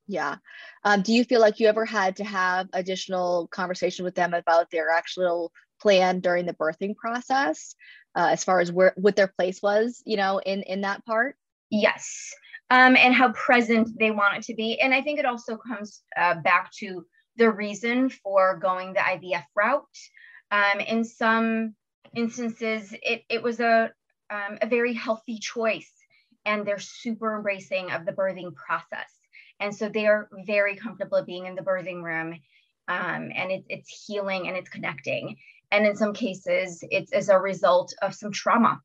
Yeah. 0.06 0.36
Um, 0.84 1.02
do 1.02 1.12
you 1.12 1.24
feel 1.24 1.40
like 1.40 1.60
you 1.60 1.68
ever 1.68 1.86
had 1.86 2.16
to 2.16 2.24
have 2.24 2.68
additional 2.72 3.46
conversation 3.48 4.04
with 4.04 4.14
them 4.14 4.34
about 4.34 4.70
their 4.70 4.90
actual 4.90 5.52
plan 5.80 6.20
during 6.20 6.44
the 6.44 6.54
birthing 6.54 6.96
process? 6.96 7.74
Uh, 8.14 8.28
as 8.30 8.44
far 8.44 8.60
as 8.60 8.70
where 8.70 8.92
what 8.96 9.16
their 9.16 9.28
place 9.28 9.62
was, 9.62 10.02
you 10.04 10.16
know, 10.16 10.38
in 10.38 10.62
in 10.62 10.82
that 10.82 11.04
part? 11.04 11.36
Yes, 11.70 12.34
um, 12.70 12.96
and 12.96 13.14
how 13.14 13.32
present 13.32 13.98
they 13.98 14.10
want 14.10 14.36
it 14.36 14.42
to 14.44 14.54
be. 14.54 14.80
And 14.80 14.94
I 14.94 15.02
think 15.02 15.18
it 15.18 15.24
also 15.24 15.56
comes 15.56 16.02
uh, 16.16 16.34
back 16.40 16.70
to 16.78 17.06
the 17.36 17.50
reason 17.50 18.10
for 18.10 18.58
going 18.58 18.92
the 18.92 19.00
IVF 19.00 19.44
route. 19.56 19.84
Um, 20.50 20.80
in 20.80 21.04
some 21.04 21.74
instances, 22.14 22.94
it 23.02 23.22
it 23.28 23.42
was 23.42 23.60
a 23.60 23.90
um, 24.30 24.58
a 24.60 24.66
very 24.66 24.94
healthy 24.94 25.38
choice, 25.38 25.92
and 26.44 26.66
they're 26.66 26.78
super 26.78 27.36
embracing 27.36 27.90
of 27.90 28.04
the 28.04 28.12
birthing 28.12 28.54
process, 28.54 29.10
and 29.60 29.74
so 29.74 29.88
they 29.88 30.06
are 30.06 30.28
very 30.46 30.76
comfortable 30.76 31.24
being 31.24 31.46
in 31.46 31.54
the 31.54 31.62
birthing 31.62 32.02
room. 32.02 32.38
Um, 32.88 33.30
and 33.34 33.52
it, 33.52 33.64
it's 33.68 34.04
healing 34.06 34.48
and 34.48 34.56
it's 34.56 34.68
connecting. 34.68 35.36
And 35.72 35.86
in 35.86 35.96
some 35.96 36.12
cases, 36.12 36.84
it's 36.90 37.12
as 37.12 37.30
a 37.30 37.38
result 37.38 37.94
of 38.02 38.14
some 38.14 38.30
trauma 38.30 38.80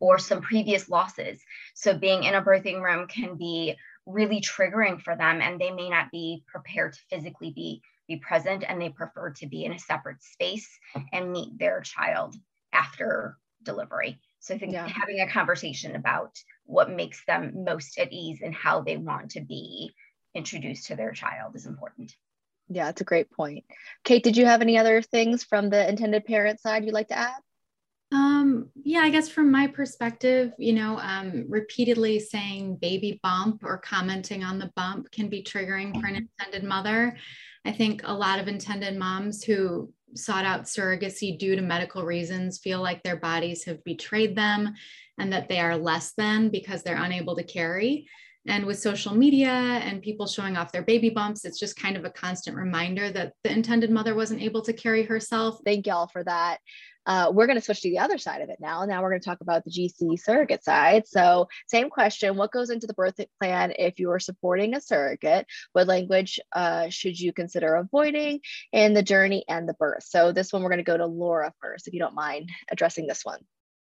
or 0.00 0.18
some 0.18 0.42
previous 0.42 0.90
losses. 0.90 1.40
So 1.74 1.96
being 1.96 2.24
in 2.24 2.34
a 2.34 2.42
birthing 2.42 2.82
room 2.82 3.06
can 3.06 3.36
be 3.36 3.76
really 4.06 4.40
triggering 4.40 5.00
for 5.00 5.16
them 5.16 5.40
and 5.40 5.60
they 5.60 5.70
may 5.70 5.88
not 5.88 6.10
be 6.10 6.42
prepared 6.48 6.94
to 6.94 7.00
physically 7.08 7.52
be 7.52 7.80
be 8.08 8.16
present 8.16 8.64
and 8.66 8.82
they 8.82 8.88
prefer 8.88 9.30
to 9.30 9.46
be 9.46 9.64
in 9.64 9.72
a 9.72 9.78
separate 9.78 10.20
space 10.20 10.68
and 11.12 11.30
meet 11.30 11.56
their 11.58 11.80
child 11.80 12.34
after 12.72 13.36
delivery. 13.62 14.18
So 14.40 14.54
I 14.54 14.58
think 14.58 14.72
yeah. 14.72 14.88
having 14.88 15.20
a 15.20 15.30
conversation 15.30 15.94
about 15.94 16.36
what 16.64 16.90
makes 16.90 17.24
them 17.26 17.62
most 17.64 18.00
at 18.00 18.12
ease 18.12 18.40
and 18.42 18.52
how 18.52 18.80
they 18.80 18.96
want 18.96 19.30
to 19.32 19.40
be 19.40 19.94
introduced 20.34 20.88
to 20.88 20.96
their 20.96 21.12
child 21.12 21.54
is 21.54 21.66
important. 21.66 22.12
Yeah, 22.70 22.88
it's 22.88 23.00
a 23.00 23.04
great 23.04 23.30
point. 23.32 23.64
Kate, 24.04 24.22
did 24.22 24.36
you 24.36 24.46
have 24.46 24.62
any 24.62 24.78
other 24.78 25.02
things 25.02 25.42
from 25.42 25.70
the 25.70 25.88
intended 25.88 26.24
parent 26.24 26.60
side 26.60 26.84
you'd 26.84 26.94
like 26.94 27.08
to 27.08 27.18
add? 27.18 27.40
Um, 28.12 28.70
yeah, 28.82 29.00
I 29.00 29.10
guess 29.10 29.28
from 29.28 29.50
my 29.50 29.66
perspective, 29.66 30.52
you 30.56 30.72
know, 30.72 30.98
um, 30.98 31.46
repeatedly 31.48 32.20
saying 32.20 32.76
baby 32.76 33.20
bump 33.22 33.62
or 33.64 33.78
commenting 33.78 34.44
on 34.44 34.58
the 34.58 34.70
bump 34.76 35.10
can 35.10 35.28
be 35.28 35.42
triggering 35.42 36.00
for 36.00 36.06
an 36.06 36.16
intended 36.16 36.64
mother. 36.64 37.16
I 37.64 37.72
think 37.72 38.02
a 38.04 38.14
lot 38.14 38.38
of 38.38 38.48
intended 38.48 38.96
moms 38.96 39.44
who 39.44 39.92
sought 40.14 40.44
out 40.44 40.64
surrogacy 40.64 41.38
due 41.38 41.56
to 41.56 41.62
medical 41.62 42.04
reasons 42.04 42.58
feel 42.58 42.80
like 42.80 43.02
their 43.02 43.16
bodies 43.16 43.64
have 43.64 43.84
betrayed 43.84 44.34
them 44.36 44.74
and 45.18 45.32
that 45.32 45.48
they 45.48 45.60
are 45.60 45.76
less 45.76 46.12
than 46.16 46.48
because 46.48 46.82
they're 46.82 47.02
unable 47.02 47.36
to 47.36 47.44
carry. 47.44 48.08
And 48.46 48.64
with 48.64 48.78
social 48.78 49.14
media 49.14 49.50
and 49.50 50.00
people 50.00 50.26
showing 50.26 50.56
off 50.56 50.72
their 50.72 50.82
baby 50.82 51.10
bumps, 51.10 51.44
it's 51.44 51.58
just 51.58 51.76
kind 51.76 51.96
of 51.96 52.04
a 52.04 52.10
constant 52.10 52.56
reminder 52.56 53.10
that 53.10 53.34
the 53.44 53.52
intended 53.52 53.90
mother 53.90 54.14
wasn't 54.14 54.42
able 54.42 54.62
to 54.62 54.72
carry 54.72 55.02
herself. 55.02 55.58
Thank 55.64 55.86
y'all 55.86 56.08
for 56.08 56.24
that. 56.24 56.58
Uh, 57.06 57.30
we're 57.32 57.46
going 57.46 57.58
to 57.58 57.64
switch 57.64 57.80
to 57.80 57.90
the 57.90 57.98
other 57.98 58.18
side 58.18 58.42
of 58.42 58.50
it 58.50 58.58
now. 58.60 58.84
Now 58.84 59.02
we're 59.02 59.10
going 59.10 59.20
to 59.20 59.28
talk 59.28 59.40
about 59.40 59.64
the 59.64 59.70
GC 59.70 60.18
surrogate 60.20 60.62
side. 60.62 61.06
So, 61.06 61.48
same 61.66 61.90
question 61.90 62.36
What 62.36 62.52
goes 62.52 62.70
into 62.70 62.86
the 62.86 62.94
birth 62.94 63.18
plan 63.40 63.72
if 63.78 63.98
you 63.98 64.10
are 64.10 64.20
supporting 64.20 64.74
a 64.74 64.80
surrogate? 64.80 65.46
What 65.72 65.86
language 65.86 66.38
uh, 66.52 66.90
should 66.90 67.18
you 67.18 67.32
consider 67.32 67.74
avoiding 67.74 68.40
in 68.72 68.94
the 68.94 69.02
journey 69.02 69.44
and 69.48 69.68
the 69.68 69.74
birth? 69.74 70.04
So, 70.04 70.32
this 70.32 70.52
one 70.52 70.62
we're 70.62 70.68
going 70.68 70.78
to 70.78 70.84
go 70.84 70.96
to 70.96 71.06
Laura 71.06 71.52
first, 71.60 71.88
if 71.88 71.94
you 71.94 72.00
don't 72.00 72.14
mind 72.14 72.50
addressing 72.70 73.06
this 73.06 73.24
one. 73.24 73.40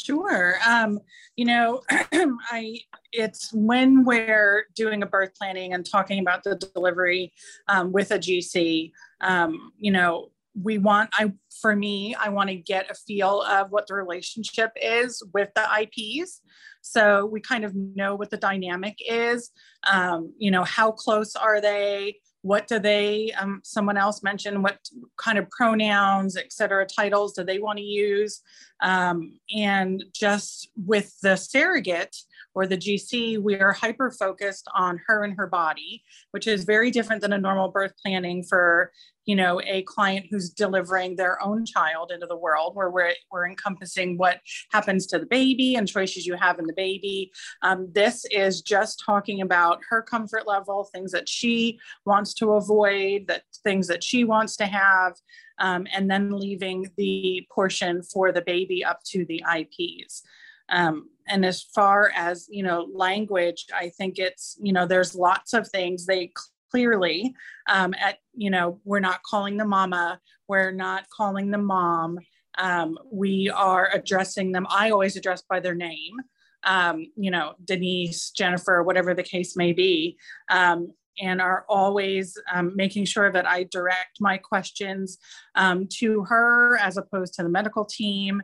Sure. 0.03 0.55
Um, 0.67 1.00
you 1.36 1.46
know, 1.46 1.81
I 1.89 2.79
it's 3.12 3.51
when 3.53 4.03
we're 4.05 4.65
doing 4.75 5.03
a 5.03 5.05
birth 5.05 5.34
planning 5.38 5.74
and 5.74 5.86
talking 5.86 6.20
about 6.20 6.43
the 6.43 6.55
delivery 6.55 7.34
um, 7.67 7.91
with 7.91 8.12
a 8.12 8.17
GC. 8.17 8.91
Um, 9.22 9.72
you 9.77 9.91
know, 9.91 10.31
we 10.60 10.77
want 10.77 11.10
I 11.13 11.34
for 11.62 11.75
me, 11.75 12.15
I 12.15 12.29
want 12.29 12.50
to 12.50 12.55
get 12.55 12.89
a 12.89 12.96
feel 12.96 13.41
of 13.43 13.72
what 13.72 13.88
the 13.88 13.93
relationship 13.93 14.72
is 14.81 15.22
with 15.34 15.50
the 15.55 15.67
IPs. 15.81 16.41
So 16.81 17.27
we 17.27 17.39
kind 17.39 17.63
of 17.63 17.75
know 17.75 18.15
what 18.15 18.31
the 18.31 18.38
dynamic 18.38 18.98
is. 19.08 19.51
Um, 19.89 20.34
you 20.38 20.50
know, 20.50 20.63
how 20.63 20.91
close 20.91 21.36
are 21.36 21.62
they? 21.62 22.15
What 22.41 22.67
do 22.67 22.79
they 22.79 23.31
um, 23.39 23.62
someone 23.63 23.98
else 23.98 24.24
mentioned 24.24 24.63
what 24.63 24.79
kind 25.17 25.38
of 25.38 25.50
pronouns 25.50 26.36
et 26.36 26.51
cetera 26.51 26.86
titles 26.86 27.33
do 27.33 27.43
they 27.43 27.60
want 27.60 27.77
to 27.77 27.83
use? 27.83 28.41
Um, 28.81 29.39
and 29.55 30.03
just 30.13 30.69
with 30.75 31.13
the 31.21 31.36
surrogate 31.36 32.15
or 32.53 32.67
the 32.67 32.77
GC, 32.77 33.41
we 33.41 33.55
are 33.55 33.72
hyper 33.72 34.12
focused 34.12 34.67
on 34.75 35.00
her 35.08 35.24
and 35.24 35.36
her 35.38 35.48
body, 35.48 36.03
which 36.31 36.48
is 36.48 36.63
very 36.63 36.91
different 36.91 37.22
than 37.22 37.34
a 37.34 37.38
normal 37.38 37.70
birth 37.70 37.93
planning 38.03 38.43
for 38.43 38.91
you 39.25 39.36
know 39.36 39.62
a 39.62 39.84
client 39.84 40.25
who's 40.29 40.50
delivering 40.50 41.15
their 41.15 41.41
own 41.43 41.65
child 41.65 42.12
into 42.12 42.25
the 42.25 42.36
world 42.36 42.75
where 42.75 42.89
we're, 42.89 43.13
we're 43.31 43.48
encompassing 43.48 44.17
what 44.17 44.39
happens 44.72 45.05
to 45.08 45.20
the 45.20 45.25
baby 45.25 45.75
and 45.75 45.88
choices 45.88 46.25
you 46.25 46.36
have 46.36 46.60
in 46.60 46.65
the 46.65 46.74
baby. 46.74 47.31
Um, 47.62 47.89
this 47.93 48.25
is 48.31 48.62
just 48.62 49.01
talking 49.05 49.41
about 49.41 49.79
her 49.89 50.01
comfort 50.01 50.48
level 50.48 50.89
things 50.91 51.12
that 51.12 51.29
she 51.29 51.79
wants 52.05 52.34
to 52.36 52.53
avoid 52.53 53.27
that 53.27 53.43
things 53.63 53.88
that 53.88 54.03
she 54.03 54.24
wants 54.24 54.55
to 54.58 54.65
have 54.65 55.13
um, 55.60 55.86
and 55.93 56.10
then 56.10 56.31
leaving 56.31 56.89
the 56.98 57.48
portion 57.53 58.01
for 58.01 58.31
the 58.31 58.41
baby 58.41 58.84
up 58.84 59.01
to 59.05 59.25
the 59.25 59.43
ips 59.58 60.24
um, 60.71 61.09
and 61.27 61.45
as 61.45 61.61
far 61.61 62.11
as 62.15 62.47
you 62.49 62.63
know 62.63 62.87
language 62.93 63.65
i 63.73 63.89
think 63.89 64.17
it's 64.17 64.57
you 64.61 64.73
know 64.73 64.85
there's 64.85 65.15
lots 65.15 65.53
of 65.53 65.67
things. 65.67 66.05
They 66.05 66.31
clearly 66.71 67.35
um, 67.69 67.93
at 67.99 68.17
you 68.33 68.49
know 68.49 68.79
we're 68.85 68.99
not 68.99 69.23
calling 69.23 69.57
the 69.57 69.65
mama 69.65 70.19
we're 70.47 70.71
not 70.71 71.07
calling 71.09 71.49
the 71.49 71.57
mom. 71.57 72.19
Um, 72.57 72.99
we 73.09 73.49
are 73.49 73.89
addressing 73.93 74.51
them. 74.51 74.67
I 74.69 74.89
always 74.89 75.15
address 75.15 75.41
by 75.49 75.61
their 75.61 75.75
name. 75.75 76.17
Um, 76.63 77.07
you 77.15 77.31
know 77.31 77.53
denise 77.65 78.29
jennifer 78.31 78.83
whatever 78.83 79.13
the 79.13 79.23
case 79.23 79.55
may 79.55 79.73
be. 79.73 80.17
Um, 80.49 80.93
and 81.19 81.41
are 81.41 81.65
always 81.67 82.37
um, 82.53 82.73
making 82.75 83.03
sure 83.05 83.31
that 83.31 83.45
i 83.45 83.63
direct 83.63 84.17
my 84.21 84.37
questions 84.37 85.17
um, 85.55 85.87
to 85.99 86.23
her 86.23 86.77
as 86.77 86.97
opposed 86.97 87.33
to 87.33 87.43
the 87.43 87.49
medical 87.49 87.83
team 87.83 88.41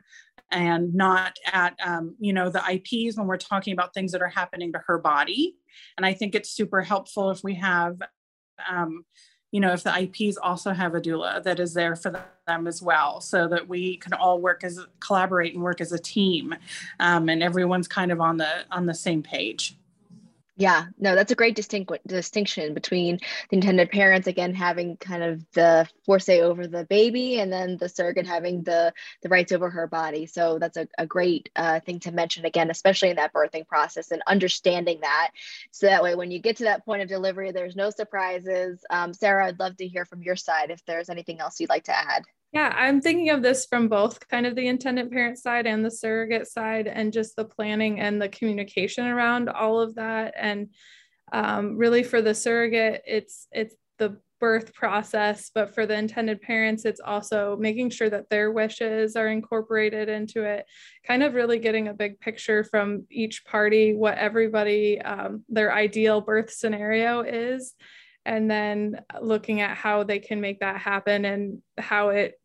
and 0.51 0.93
not 0.93 1.37
at 1.51 1.75
um, 1.83 2.15
you 2.19 2.33
know 2.33 2.49
the 2.49 2.61
ips 2.71 3.17
when 3.17 3.27
we're 3.27 3.37
talking 3.37 3.73
about 3.73 3.93
things 3.93 4.11
that 4.11 4.21
are 4.21 4.27
happening 4.27 4.71
to 4.71 4.81
her 4.87 4.97
body 4.97 5.55
and 5.97 6.05
i 6.05 6.13
think 6.13 6.35
it's 6.35 6.49
super 6.49 6.81
helpful 6.81 7.29
if 7.29 7.43
we 7.43 7.55
have 7.55 8.01
um, 8.69 9.03
you 9.51 9.61
know, 9.61 9.71
if 9.71 9.83
the 9.83 9.97
IPs 9.97 10.37
also 10.37 10.73
have 10.73 10.93
a 10.93 11.01
doula 11.01 11.41
that 11.43 11.59
is 11.59 11.73
there 11.73 11.95
for 11.95 12.23
them 12.47 12.67
as 12.67 12.81
well, 12.81 13.21
so 13.21 13.47
that 13.47 13.67
we 13.67 13.97
can 13.97 14.13
all 14.13 14.41
work 14.41 14.63
as 14.63 14.79
collaborate 14.99 15.53
and 15.53 15.63
work 15.63 15.79
as 15.79 15.91
a 15.93 15.99
team, 15.99 16.53
um, 16.99 17.29
and 17.29 17.41
everyone's 17.41 17.87
kind 17.87 18.11
of 18.11 18.19
on 18.19 18.37
the 18.37 18.65
on 18.71 18.85
the 18.85 18.93
same 18.93 19.23
page. 19.23 19.77
Yeah, 20.59 20.85
no, 20.97 21.13
that's 21.13 21.31
a 21.31 21.35
great 21.35 21.55
distinct 21.55 21.91
distinction 22.07 22.73
between 22.73 23.17
the 23.49 23.57
intended 23.57 23.91
parents 23.91 24.27
again 24.27 24.55
having 24.55 24.97
kind 24.97 25.21
of 25.21 25.45
the 25.51 25.87
foresight 26.03 26.41
over 26.41 26.65
the 26.65 26.83
baby, 26.83 27.39
and 27.39 27.53
then 27.53 27.77
the 27.77 27.87
surrogate 27.87 28.25
having 28.25 28.63
the 28.63 28.91
the 29.21 29.29
rights 29.29 29.51
over 29.51 29.69
her 29.69 29.85
body. 29.85 30.25
So 30.25 30.57
that's 30.57 30.75
a, 30.77 30.87
a 30.97 31.05
great 31.05 31.49
uh, 31.55 31.79
thing 31.81 31.99
to 32.01 32.11
mention 32.11 32.43
again, 32.45 32.71
especially 32.71 33.11
in 33.11 33.17
that 33.17 33.33
birthing 33.33 33.67
process 33.67 34.11
and 34.11 34.23
understanding 34.25 35.01
that. 35.01 35.29
So 35.71 35.85
that 35.85 36.01
way, 36.01 36.15
when 36.15 36.31
you 36.31 36.39
get 36.39 36.57
to 36.57 36.63
that 36.63 36.85
point 36.85 37.03
of 37.03 37.07
delivery, 37.07 37.51
there's 37.51 37.75
no 37.75 37.91
surprises. 37.91 38.83
Um, 38.89 39.13
Sarah, 39.13 39.47
I'd 39.47 39.59
love 39.59 39.77
to 39.77 39.87
hear 39.87 40.05
from 40.05 40.23
your 40.23 40.35
side 40.35 40.71
if 40.71 40.83
there's 40.85 41.09
anything 41.09 41.39
else 41.39 41.59
you'd 41.59 41.69
like 41.69 41.85
to 41.85 41.95
add. 41.95 42.23
Yeah, 42.53 42.73
I'm 42.75 43.01
thinking 43.01 43.29
of 43.29 43.41
this 43.41 43.65
from 43.65 43.89
both 43.89 44.25
kind 44.29 44.45
of 44.45 44.55
the 44.55 44.67
intended 44.67 45.11
parent 45.11 45.37
side 45.37 45.67
and 45.67 45.83
the 45.83 45.91
surrogate 45.91 46.47
side, 46.47 46.87
and 46.87 47.11
just 47.11 47.35
the 47.35 47.45
planning 47.45 47.99
and 47.99 48.21
the 48.21 48.29
communication 48.29 49.05
around 49.05 49.49
all 49.49 49.81
of 49.81 49.95
that. 49.95 50.33
And 50.37 50.69
um, 51.31 51.77
really, 51.77 52.03
for 52.03 52.21
the 52.21 52.33
surrogate, 52.33 53.03
it's 53.05 53.47
it's 53.51 53.75
the 53.97 54.17
birth 54.39 54.73
process, 54.73 55.51
but 55.53 55.73
for 55.73 55.85
the 55.85 55.95
intended 55.95 56.41
parents, 56.41 56.85
it's 56.85 57.01
also 57.01 57.57
making 57.59 57.89
sure 57.89 58.09
that 58.09 58.29
their 58.29 58.51
wishes 58.51 59.15
are 59.15 59.27
incorporated 59.27 60.07
into 60.07 60.43
it. 60.43 60.65
Kind 61.05 61.23
of 61.23 61.33
really 61.33 61.59
getting 61.59 61.89
a 61.89 61.93
big 61.93 62.19
picture 62.19 62.63
from 62.63 63.05
each 63.09 63.43
party, 63.45 63.93
what 63.93 64.17
everybody 64.17 65.01
um, 65.01 65.43
their 65.49 65.73
ideal 65.73 66.21
birth 66.21 66.51
scenario 66.51 67.21
is 67.21 67.73
and 68.27 68.51
then 68.51 68.99
looking 69.21 69.61
at 69.61 69.77
how 69.77 70.03
they 70.03 70.19
can 70.19 70.41
make 70.41 70.59
that 70.59 70.81
happen 70.81 71.23
and 71.23 71.61
how 71.77 72.09
it 72.09 72.39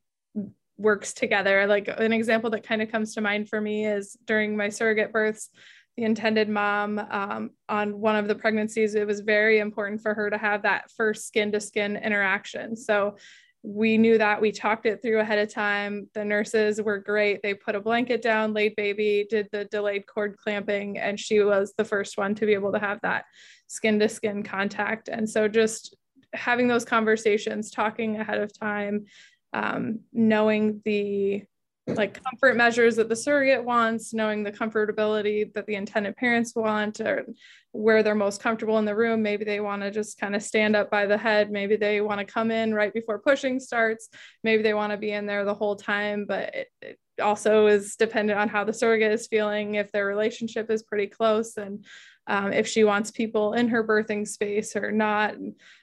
works 0.79 1.13
together. 1.13 1.67
Like 1.67 1.89
an 1.89 2.13
example 2.13 2.51
that 2.51 2.67
kind 2.67 2.81
of 2.81 2.91
comes 2.91 3.15
to 3.15 3.21
mind 3.21 3.49
for 3.49 3.61
me 3.61 3.85
is 3.85 4.17
during 4.25 4.57
my 4.57 4.69
surrogate 4.69 5.13
births, 5.13 5.51
the 5.97 6.05
intended 6.05 6.49
mom 6.49 6.99
um, 6.99 7.51
on 7.69 8.01
one 8.01 8.17
of 8.17 8.29
the 8.29 8.35
pregnancies, 8.35 8.95
it 8.95 9.07
was 9.07 9.21
very 9.21 9.59
important 9.59 10.01
for 10.01 10.15
her 10.15 10.31
to 10.31 10.39
have 10.39 10.63
that 10.63 10.91
first 10.97 11.27
skin 11.27 11.53
to 11.53 11.61
skin 11.61 11.97
interaction. 11.97 12.77
So 12.77 13.17
we 13.63 13.97
knew 13.97 14.19
that 14.19 14.41
we 14.41 14.51
talked 14.51 14.87
it 14.87 15.01
through 15.03 15.21
ahead 15.21 15.39
of 15.39 15.53
time. 15.53 16.09
The 16.15 16.25
nurses 16.25 16.83
were 16.83 16.99
great. 16.99 17.43
They 17.43 17.55
put 17.55 17.77
a 17.77 17.81
blanket 17.81 18.21
down, 18.21 18.53
laid 18.53 18.75
baby, 18.75 19.27
did 19.31 19.49
the 19.53 19.67
delayed 19.67 20.07
cord 20.07 20.37
clamping, 20.37 20.99
and 20.99 21.19
she 21.19 21.41
was 21.41 21.73
the 21.77 21.85
first 21.85 22.19
one 22.19 22.35
to 22.37 22.47
be 22.47 22.55
able 22.55 22.73
to 22.73 22.81
have 22.81 23.01
that 23.03 23.25
skin 23.69 24.01
to 24.01 24.09
skin 24.09 24.43
contact. 24.43 25.09
And 25.09 25.31
so 25.31 25.47
just 25.47 25.97
having 26.35 26.67
those 26.67 26.85
conversations, 26.85 27.71
talking 27.71 28.19
ahead 28.19 28.39
of 28.39 28.59
time, 28.59 29.07
um, 29.53 30.01
knowing 30.13 30.83
the 30.85 31.45
like 31.87 32.23
comfort 32.23 32.57
measures 32.57 32.97
that 32.97 33.09
the 33.09 33.17
surrogate 33.17 33.65
wants, 33.65 34.15
knowing 34.15 34.43
the 34.43 34.53
comfortability 34.53 35.53
that 35.55 35.67
the 35.67 35.75
intended 35.75 36.17
parents 36.17 36.55
want, 36.55 37.01
or 37.01 37.27
where 37.73 38.03
they're 38.03 38.15
most 38.15 38.41
comfortable 38.41 38.79
in 38.79 38.85
the 38.85 38.95
room. 38.95 39.23
Maybe 39.23 39.45
they 39.45 39.61
want 39.61 39.83
to 39.83 39.91
just 39.91 40.19
kind 40.19 40.37
of 40.37 40.43
stand 40.43 40.77
up 40.77 40.91
by 40.91 41.07
the 41.07 41.19
head. 41.19 41.51
Maybe 41.51 41.77
they 41.77 42.01
want 42.01 42.21
to 42.21 42.33
come 42.33 42.51
in 42.51 42.73
right 42.73 42.95
before 42.95 43.19
pushing 43.19 43.59
starts. 43.59 44.09
Maybe 44.45 44.63
they 44.63 44.75
want 44.75 44.93
to 44.93 44.97
be 44.97 45.11
in 45.11 45.27
there 45.27 45.45
the 45.45 45.55
whole 45.55 45.75
time, 45.75 46.25
but 46.27 46.55
it, 46.55 46.69
it 46.81 46.99
also 47.21 47.67
is 47.67 47.97
dependent 47.97 48.39
on 48.39 48.49
how 48.49 48.65
the 48.65 48.73
surrogate 48.73 49.13
is 49.13 49.27
feeling, 49.27 49.75
if 49.75 49.91
their 49.91 50.07
relationship 50.07 50.71
is 50.71 50.85
pretty 50.85 51.09
close, 51.09 51.57
and 51.57 51.85
um, 52.29 52.53
if 52.53 52.69
she 52.69 52.85
wants 52.85 53.11
people 53.11 53.55
in 53.55 53.69
her 53.69 53.83
birthing 53.83 54.27
space 54.29 54.77
or 54.77 54.93
not. 54.93 55.35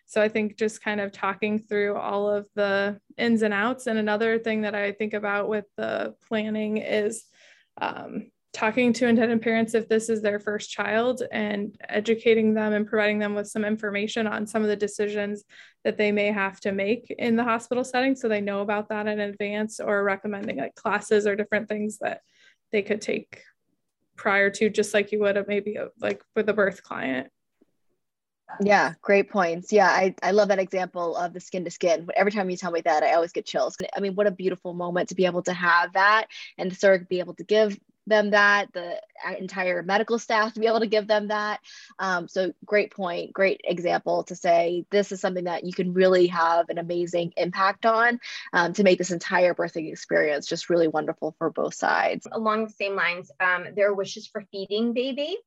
So 0.10 0.20
I 0.24 0.28
think 0.28 0.58
just 0.58 0.84
kind 0.84 1.00
of 1.00 1.12
talking 1.12 1.60
through 1.60 1.96
all 1.96 2.28
of 2.28 2.48
the 2.56 3.00
ins 3.16 3.44
and 3.44 3.54
outs. 3.54 3.86
And 3.86 4.00
another 4.00 4.40
thing 4.40 4.62
that 4.62 4.74
I 4.74 4.92
think 4.92 5.14
about 5.14 5.48
with 5.48 5.66
the 5.78 6.16
planning 6.28 6.78
is 6.78 7.26
um, 7.80 8.32
talking 8.52 8.92
to 8.92 9.08
intended 9.08 9.40
parents 9.44 9.76
if 9.76 9.88
this 9.88 10.10
is 10.10 10.24
their 10.24 10.40
first 10.40 10.72
child 10.72 11.22
and 11.32 11.80
educating 11.88 12.56
them 12.56 12.74
and 12.74 12.88
providing 12.88 13.20
them 13.20 13.36
with 13.36 13.48
some 13.48 13.64
information 13.64 14.26
on 14.26 14.48
some 14.48 14.64
of 14.64 14.68
the 14.68 14.76
decisions 14.76 15.44
that 15.84 15.96
they 15.96 16.12
may 16.12 16.32
have 16.32 16.60
to 16.62 16.72
make 16.72 17.14
in 17.20 17.36
the 17.36 17.44
hospital 17.44 17.84
setting 17.84 18.16
so 18.16 18.28
they 18.28 18.42
know 18.42 18.62
about 18.62 18.90
that 18.90 19.06
in 19.06 19.20
advance 19.20 19.80
or 19.80 20.04
recommending 20.04 20.58
like 20.58 20.74
classes 20.74 21.28
or 21.28 21.36
different 21.36 21.70
things 21.70 22.00
that 22.00 22.22
they 22.72 22.82
could 22.82 23.00
take 23.00 23.44
prior 24.16 24.50
to 24.50 24.72
just 24.72 24.96
like 24.96 25.12
you 25.12 25.20
would 25.20 25.36
have 25.36 25.48
maybe 25.48 25.78
like 26.02 26.24
with 26.36 26.50
a 26.50 26.54
birth 26.54 26.82
client 26.82 27.30
yeah 28.62 28.94
great 29.02 29.30
points 29.30 29.72
yeah 29.72 29.88
I, 29.88 30.16
I 30.24 30.32
love 30.32 30.50
that 30.50 30.60
example 30.60 31.16
of 31.16 31.34
the 31.34 31.40
skin 31.40 31.66
to 31.66 31.72
skin 31.72 32.08
every 32.16 32.32
time 32.32 32.50
you 32.50 32.58
tell 32.58 32.72
me 32.72 32.82
that 32.82 33.04
i 33.04 33.14
always 33.14 33.32
get 33.32 33.46
chills 33.46 33.78
i 33.96 34.00
mean 34.00 34.16
what 34.16 34.28
a 34.28 34.32
beautiful 34.32 34.74
moment 34.74 35.10
to 35.10 35.16
be 35.16 35.26
able 35.26 35.44
to 35.44 35.54
have 35.54 35.94
that 35.94 36.28
and 36.58 36.72
the 36.72 36.76
surrogate 36.76 37.10
be 37.10 37.20
able 37.20 37.36
to 37.36 37.44
give 37.44 37.78
them 38.10 38.32
that, 38.32 38.74
the 38.74 39.00
entire 39.38 39.84
medical 39.84 40.20
staff 40.20 40.54
to 40.54 40.60
be 40.60 40.68
able 40.68 40.80
to 40.80 40.88
give 40.88 41.08
them 41.08 41.28
that. 41.30 41.62
Um, 42.00 42.28
so, 42.28 42.52
great 42.66 42.92
point, 42.92 43.32
great 43.32 43.62
example 43.64 44.24
to 44.24 44.36
say 44.36 44.86
this 44.92 45.12
is 45.12 45.22
something 45.22 45.46
that 45.46 45.64
you 45.64 45.72
can 45.72 45.94
really 45.94 46.28
have 46.28 46.70
an 46.70 46.78
amazing 46.78 47.34
impact 47.38 47.86
on 47.86 48.20
um, 48.52 48.74
to 48.74 48.84
make 48.84 48.98
this 48.98 49.12
entire 49.12 49.54
birthing 49.54 49.90
experience 49.90 50.48
just 50.48 50.70
really 50.70 50.88
wonderful 50.88 51.36
for 51.38 51.50
both 51.50 51.76
sides. 51.76 52.28
Along 52.32 52.66
the 52.66 52.74
same 52.74 52.96
lines, 52.96 53.32
um, 53.40 53.68
their 53.76 53.94
wishes 53.94 54.28
for 54.28 54.44
feeding 54.52 54.94
baby. 54.94 55.38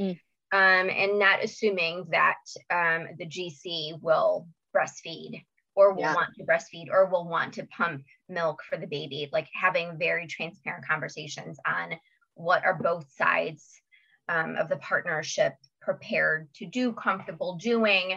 Mm. 0.00 0.18
Um, 0.52 0.90
and 0.90 1.18
not 1.18 1.42
assuming 1.42 2.04
that 2.10 2.36
um, 2.70 3.08
the 3.18 3.24
GC 3.24 4.00
will 4.02 4.46
breastfeed 4.76 5.42
or 5.74 5.92
will 5.92 6.02
yeah. 6.02 6.14
want 6.14 6.34
to 6.36 6.44
breastfeed 6.44 6.90
or 6.90 7.06
will 7.06 7.28
want 7.28 7.54
to 7.54 7.66
pump 7.66 8.02
milk 8.28 8.62
for 8.68 8.76
the 8.76 8.86
baby 8.86 9.28
like 9.32 9.48
having 9.54 9.98
very 9.98 10.26
transparent 10.26 10.86
conversations 10.86 11.58
on 11.66 11.94
what 12.34 12.64
are 12.64 12.74
both 12.74 13.06
sides 13.16 13.80
um, 14.28 14.56
of 14.56 14.68
the 14.68 14.76
partnership 14.76 15.54
prepared 15.80 16.48
to 16.54 16.66
do 16.66 16.92
comfortable 16.92 17.56
doing 17.56 18.12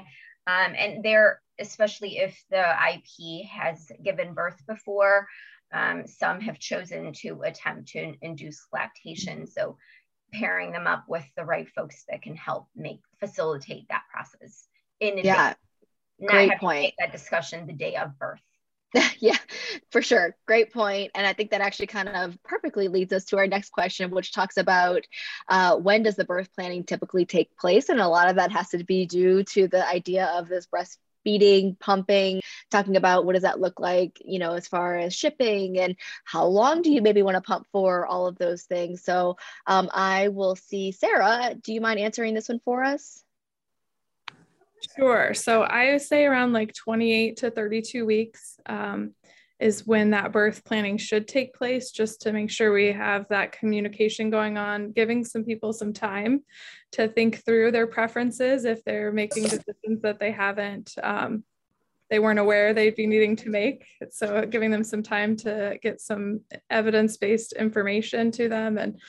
um, 0.48 0.74
and 0.78 1.04
there 1.04 1.41
especially 1.60 2.17
if 2.17 2.38
the 2.50 2.76
ip 2.93 3.48
has 3.48 3.91
given 4.04 4.34
birth 4.34 4.62
before 4.67 5.28
um, 5.74 6.06
some 6.06 6.39
have 6.39 6.60
chosen 6.60 7.12
to 7.12 7.41
attempt 7.43 7.89
to 7.89 8.13
induce 8.21 8.67
lactation 8.71 9.48
so 9.48 9.78
pairing 10.33 10.71
them 10.71 10.88
up 10.88 11.05
with 11.07 11.25
the 11.38 11.45
right 11.45 11.67
folks 11.69 12.05
that 12.09 12.21
can 12.21 12.35
help 12.35 12.67
make 12.75 12.99
facilitate 13.19 13.88
that 13.89 14.03
process 14.11 14.67
in 14.99 15.17
yeah 15.19 15.53
not 16.19 16.31
Great 16.31 16.59
point. 16.59 16.93
that 16.99 17.11
discussion 17.11 17.67
the 17.67 17.73
day 17.73 17.95
of 17.95 18.17
birth. 18.17 18.41
yeah, 19.19 19.35
for 19.91 20.01
sure. 20.01 20.35
Great. 20.45 20.71
And 20.75 21.27
I 21.27 21.33
think 21.33 21.51
that 21.51 21.61
actually 21.61 21.88
kind 21.88 22.07
of 22.07 22.38
perfectly 22.43 22.88
leads 22.88 23.11
us 23.11 23.25
to 23.25 23.38
our 23.38 23.47
next 23.47 23.71
question, 23.71 24.11
which 24.11 24.31
talks 24.31 24.57
about 24.57 25.03
uh, 25.49 25.75
when 25.75 26.03
does 26.03 26.15
the 26.15 26.23
birth 26.23 26.49
planning 26.55 26.83
typically 26.83 27.25
take 27.25 27.57
place? 27.57 27.89
And 27.89 27.99
a 27.99 28.07
lot 28.07 28.29
of 28.29 28.38
that 28.38 28.51
has 28.51 28.69
to 28.69 28.83
be 28.83 29.05
due 29.05 29.43
to 29.43 29.67
the 29.67 29.85
idea 29.85 30.27
of 30.27 30.47
this 30.47 30.67
breastfeeding, 30.67 31.77
pumping 31.79 32.41
talking 32.71 32.95
about 32.95 33.25
what 33.25 33.34
does 33.34 33.43
that 33.43 33.60
look 33.60 33.80
like, 33.80 34.21
you 34.23 34.39
know, 34.39 34.54
as 34.54 34.67
far 34.67 34.97
as 34.97 35.15
shipping 35.15 35.80
and 35.80 35.95
how 36.23 36.45
long 36.45 36.82
do 36.82 36.91
you 36.91 37.01
maybe 37.01 37.21
want 37.21 37.36
to 37.36 37.41
pump 37.41 37.67
for, 37.71 38.06
all 38.06 38.28
of 38.28 38.38
those 38.38 38.63
things. 38.63 39.04
So 39.04 39.38
um, 39.67 39.89
I 39.93 40.30
will 40.30 40.56
see 40.56 40.91
Sarah. 40.91 41.56
Do 41.62 41.73
you 41.73 41.82
mind 41.82 41.99
answering 41.99 42.34
this 42.34 42.49
one 42.49 42.60
for 42.65 42.84
us? 42.84 43.23
Sure. 44.97 45.34
So 45.34 45.63
I 45.63 45.97
say 45.97 46.25
around 46.25 46.54
like 46.54 46.73
28 46.73 47.38
to 47.38 47.51
32 47.51 48.06
weeks. 48.06 48.60
Um, 48.65 49.13
is 49.60 49.88
when 49.88 50.12
that 50.12 50.32
birth 50.32 50.63
planning 50.65 50.97
should 50.97 51.28
take 51.28 51.54
place, 51.54 51.91
just 51.91 52.21
to 52.21 52.34
make 52.34 52.51
sure 52.51 52.73
we 52.73 52.91
have 52.91 53.25
that 53.30 53.54
communication 53.54 54.30
going 54.30 54.58
on, 54.58 54.91
giving 54.91 55.23
some 55.23 55.45
people 55.45 55.71
some 55.71 55.93
time 55.93 56.43
to 56.91 57.08
think 57.08 57.43
through 57.45 57.71
their 57.71 57.88
preferences 57.88 58.65
if 58.65 58.84
they're 58.84 59.12
making 59.12 59.43
decisions 59.43 60.01
that 60.01 60.19
they 60.19 60.32
haven't, 60.32 60.93
um, 61.01 61.43
they 62.09 62.19
weren't 62.19 62.39
aware 62.39 62.73
they'd 62.73 62.95
be 62.95 63.07
needing 63.07 63.35
to 63.37 63.49
make. 63.49 63.85
So, 64.11 64.45
giving 64.45 64.71
them 64.71 64.83
some 64.83 65.03
time 65.03 65.35
to 65.37 65.77
get 65.81 66.01
some 66.01 66.41
evidence 66.69 67.17
based 67.17 67.53
information 67.53 68.31
to 68.31 68.47
them 68.47 68.77
and 68.77 68.99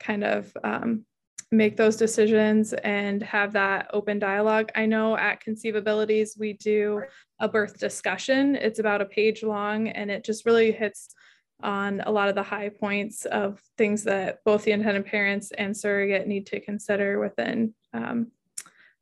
kind 0.00 0.24
of 0.24 0.52
um, 0.62 1.04
make 1.50 1.76
those 1.76 1.96
decisions 1.96 2.72
and 2.72 3.22
have 3.22 3.52
that 3.52 3.90
open 3.92 4.18
dialogue. 4.18 4.70
I 4.74 4.86
know 4.86 5.16
at 5.16 5.42
Conceivabilities, 5.42 6.38
we 6.38 6.54
do 6.54 7.02
a 7.40 7.48
birth 7.48 7.78
discussion. 7.78 8.56
It's 8.56 8.78
about 8.78 9.00
a 9.00 9.06
page 9.06 9.42
long 9.42 9.88
and 9.88 10.10
it 10.10 10.24
just 10.24 10.46
really 10.46 10.72
hits 10.72 11.14
on 11.62 12.02
a 12.04 12.10
lot 12.10 12.28
of 12.28 12.34
the 12.34 12.42
high 12.42 12.68
points 12.68 13.24
of 13.24 13.60
things 13.78 14.04
that 14.04 14.38
both 14.44 14.64
the 14.64 14.72
intended 14.72 15.06
parents 15.06 15.52
and 15.52 15.76
surrogate 15.76 16.26
need 16.26 16.46
to 16.46 16.60
consider 16.60 17.18
within 17.20 17.74
um, 17.92 18.28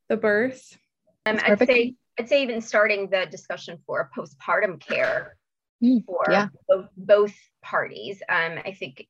the 0.08 0.16
birth. 0.16 0.76
Um, 1.24 1.40
I'd 1.42 1.58
say 1.66 1.94
I'd 2.18 2.28
say 2.28 2.42
even 2.42 2.60
starting 2.60 3.08
the 3.08 3.26
discussion 3.30 3.78
for 3.86 4.10
postpartum 4.16 4.80
care 4.80 5.36
mm, 5.82 6.04
for 6.04 6.24
yeah. 6.30 6.48
both, 6.68 6.88
both 6.96 7.34
parties. 7.62 8.22
Um, 8.28 8.58
I 8.64 8.72
think 8.72 9.06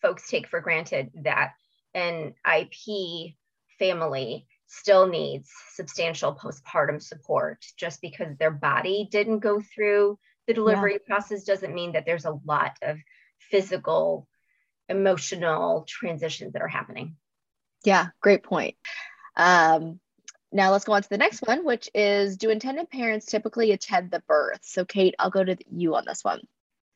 folks 0.00 0.28
take 0.28 0.48
for 0.48 0.60
granted 0.60 1.10
that 1.24 1.52
an 1.94 2.34
IP 2.46 3.34
family 3.78 4.46
still 4.66 5.06
needs 5.06 5.50
substantial 5.72 6.34
postpartum 6.34 7.02
support 7.02 7.64
just 7.76 8.00
because 8.00 8.36
their 8.36 8.50
body 8.50 9.08
didn't 9.10 9.38
go 9.38 9.60
through 9.74 10.18
the 10.46 10.54
delivery 10.54 10.94
yeah. 10.94 10.98
process 11.06 11.44
doesn't 11.44 11.74
mean 11.74 11.92
that 11.92 12.04
there's 12.04 12.26
a 12.26 12.38
lot 12.44 12.72
of 12.82 12.98
physical 13.38 14.28
emotional 14.88 15.84
transitions 15.88 16.52
that 16.52 16.62
are 16.62 16.68
happening 16.68 17.16
yeah 17.84 18.08
great 18.20 18.42
point 18.42 18.76
um, 19.36 20.00
now 20.52 20.70
let's 20.70 20.84
go 20.84 20.92
on 20.92 21.02
to 21.02 21.08
the 21.08 21.18
next 21.18 21.40
one 21.46 21.64
which 21.64 21.90
is 21.94 22.36
do 22.36 22.50
intended 22.50 22.90
parents 22.90 23.26
typically 23.26 23.72
attend 23.72 24.10
the 24.10 24.22
birth? 24.26 24.60
So 24.62 24.84
kate 24.84 25.14
i'll 25.18 25.30
go 25.30 25.44
to 25.44 25.56
you 25.70 25.94
on 25.94 26.04
this 26.06 26.24
one. 26.24 26.40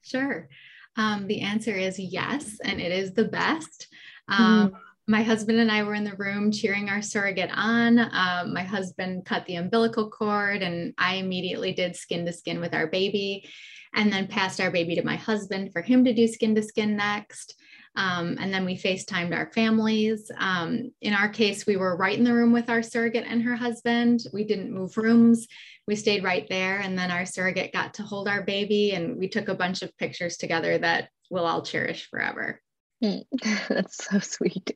Sure. 0.02 0.48
Um, 0.96 1.26
the 1.26 1.40
answer 1.40 1.74
is 1.74 1.98
yes 1.98 2.58
and 2.64 2.80
it 2.80 2.92
is 2.92 3.14
the 3.14 3.24
best. 3.24 3.88
Um, 4.28 4.68
mm-hmm 4.68 4.76
my 5.08 5.22
husband 5.22 5.58
and 5.58 5.70
I 5.70 5.82
were 5.82 5.94
in 5.94 6.04
the 6.04 6.14
room 6.14 6.52
cheering 6.52 6.88
our 6.88 7.02
surrogate 7.02 7.50
on. 7.52 7.98
Um, 7.98 8.54
my 8.54 8.62
husband 8.62 9.24
cut 9.24 9.44
the 9.46 9.56
umbilical 9.56 10.08
cord, 10.10 10.62
and 10.62 10.94
I 10.96 11.16
immediately 11.16 11.72
did 11.72 11.96
skin 11.96 12.24
to 12.26 12.32
skin 12.32 12.60
with 12.60 12.72
our 12.72 12.86
baby, 12.86 13.48
and 13.94 14.12
then 14.12 14.28
passed 14.28 14.60
our 14.60 14.70
baby 14.70 14.94
to 14.96 15.04
my 15.04 15.16
husband 15.16 15.72
for 15.72 15.82
him 15.82 16.04
to 16.04 16.14
do 16.14 16.28
skin 16.28 16.54
to 16.54 16.62
skin 16.62 16.96
next. 16.96 17.60
Um, 17.94 18.38
and 18.40 18.52
then 18.52 18.64
we 18.64 18.76
FaceTimed 18.76 19.36
our 19.36 19.50
families. 19.52 20.30
Um, 20.38 20.92
in 21.00 21.12
our 21.12 21.28
case, 21.28 21.66
we 21.66 21.76
were 21.76 21.96
right 21.96 22.16
in 22.16 22.24
the 22.24 22.32
room 22.32 22.52
with 22.52 22.70
our 22.70 22.82
surrogate 22.82 23.26
and 23.26 23.42
her 23.42 23.56
husband. 23.56 24.20
We 24.32 24.44
didn't 24.44 24.72
move 24.72 24.96
rooms. 24.96 25.46
We 25.86 25.96
stayed 25.96 26.24
right 26.24 26.46
there. 26.48 26.78
And 26.78 26.98
then 26.98 27.10
our 27.10 27.26
surrogate 27.26 27.72
got 27.72 27.94
to 27.94 28.02
hold 28.02 28.28
our 28.28 28.42
baby, 28.42 28.92
and 28.92 29.18
we 29.18 29.28
took 29.28 29.48
a 29.48 29.54
bunch 29.54 29.82
of 29.82 29.96
pictures 29.98 30.36
together 30.36 30.78
that 30.78 31.10
we'll 31.30 31.46
all 31.46 31.62
cherish 31.62 32.08
forever. 32.08 32.60
That's 33.68 34.04
so 34.04 34.20
sweet. 34.20 34.70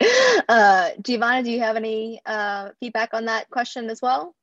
Uh, 0.49 0.91
Giovanna, 1.01 1.43
do 1.45 1.51
you 1.51 1.61
have 1.61 1.77
any 1.77 2.21
uh, 2.27 2.71
feedback 2.81 3.11
on 3.15 3.27
that 3.27 3.49
question 3.51 3.89
as 3.89 4.03
well? 4.03 4.35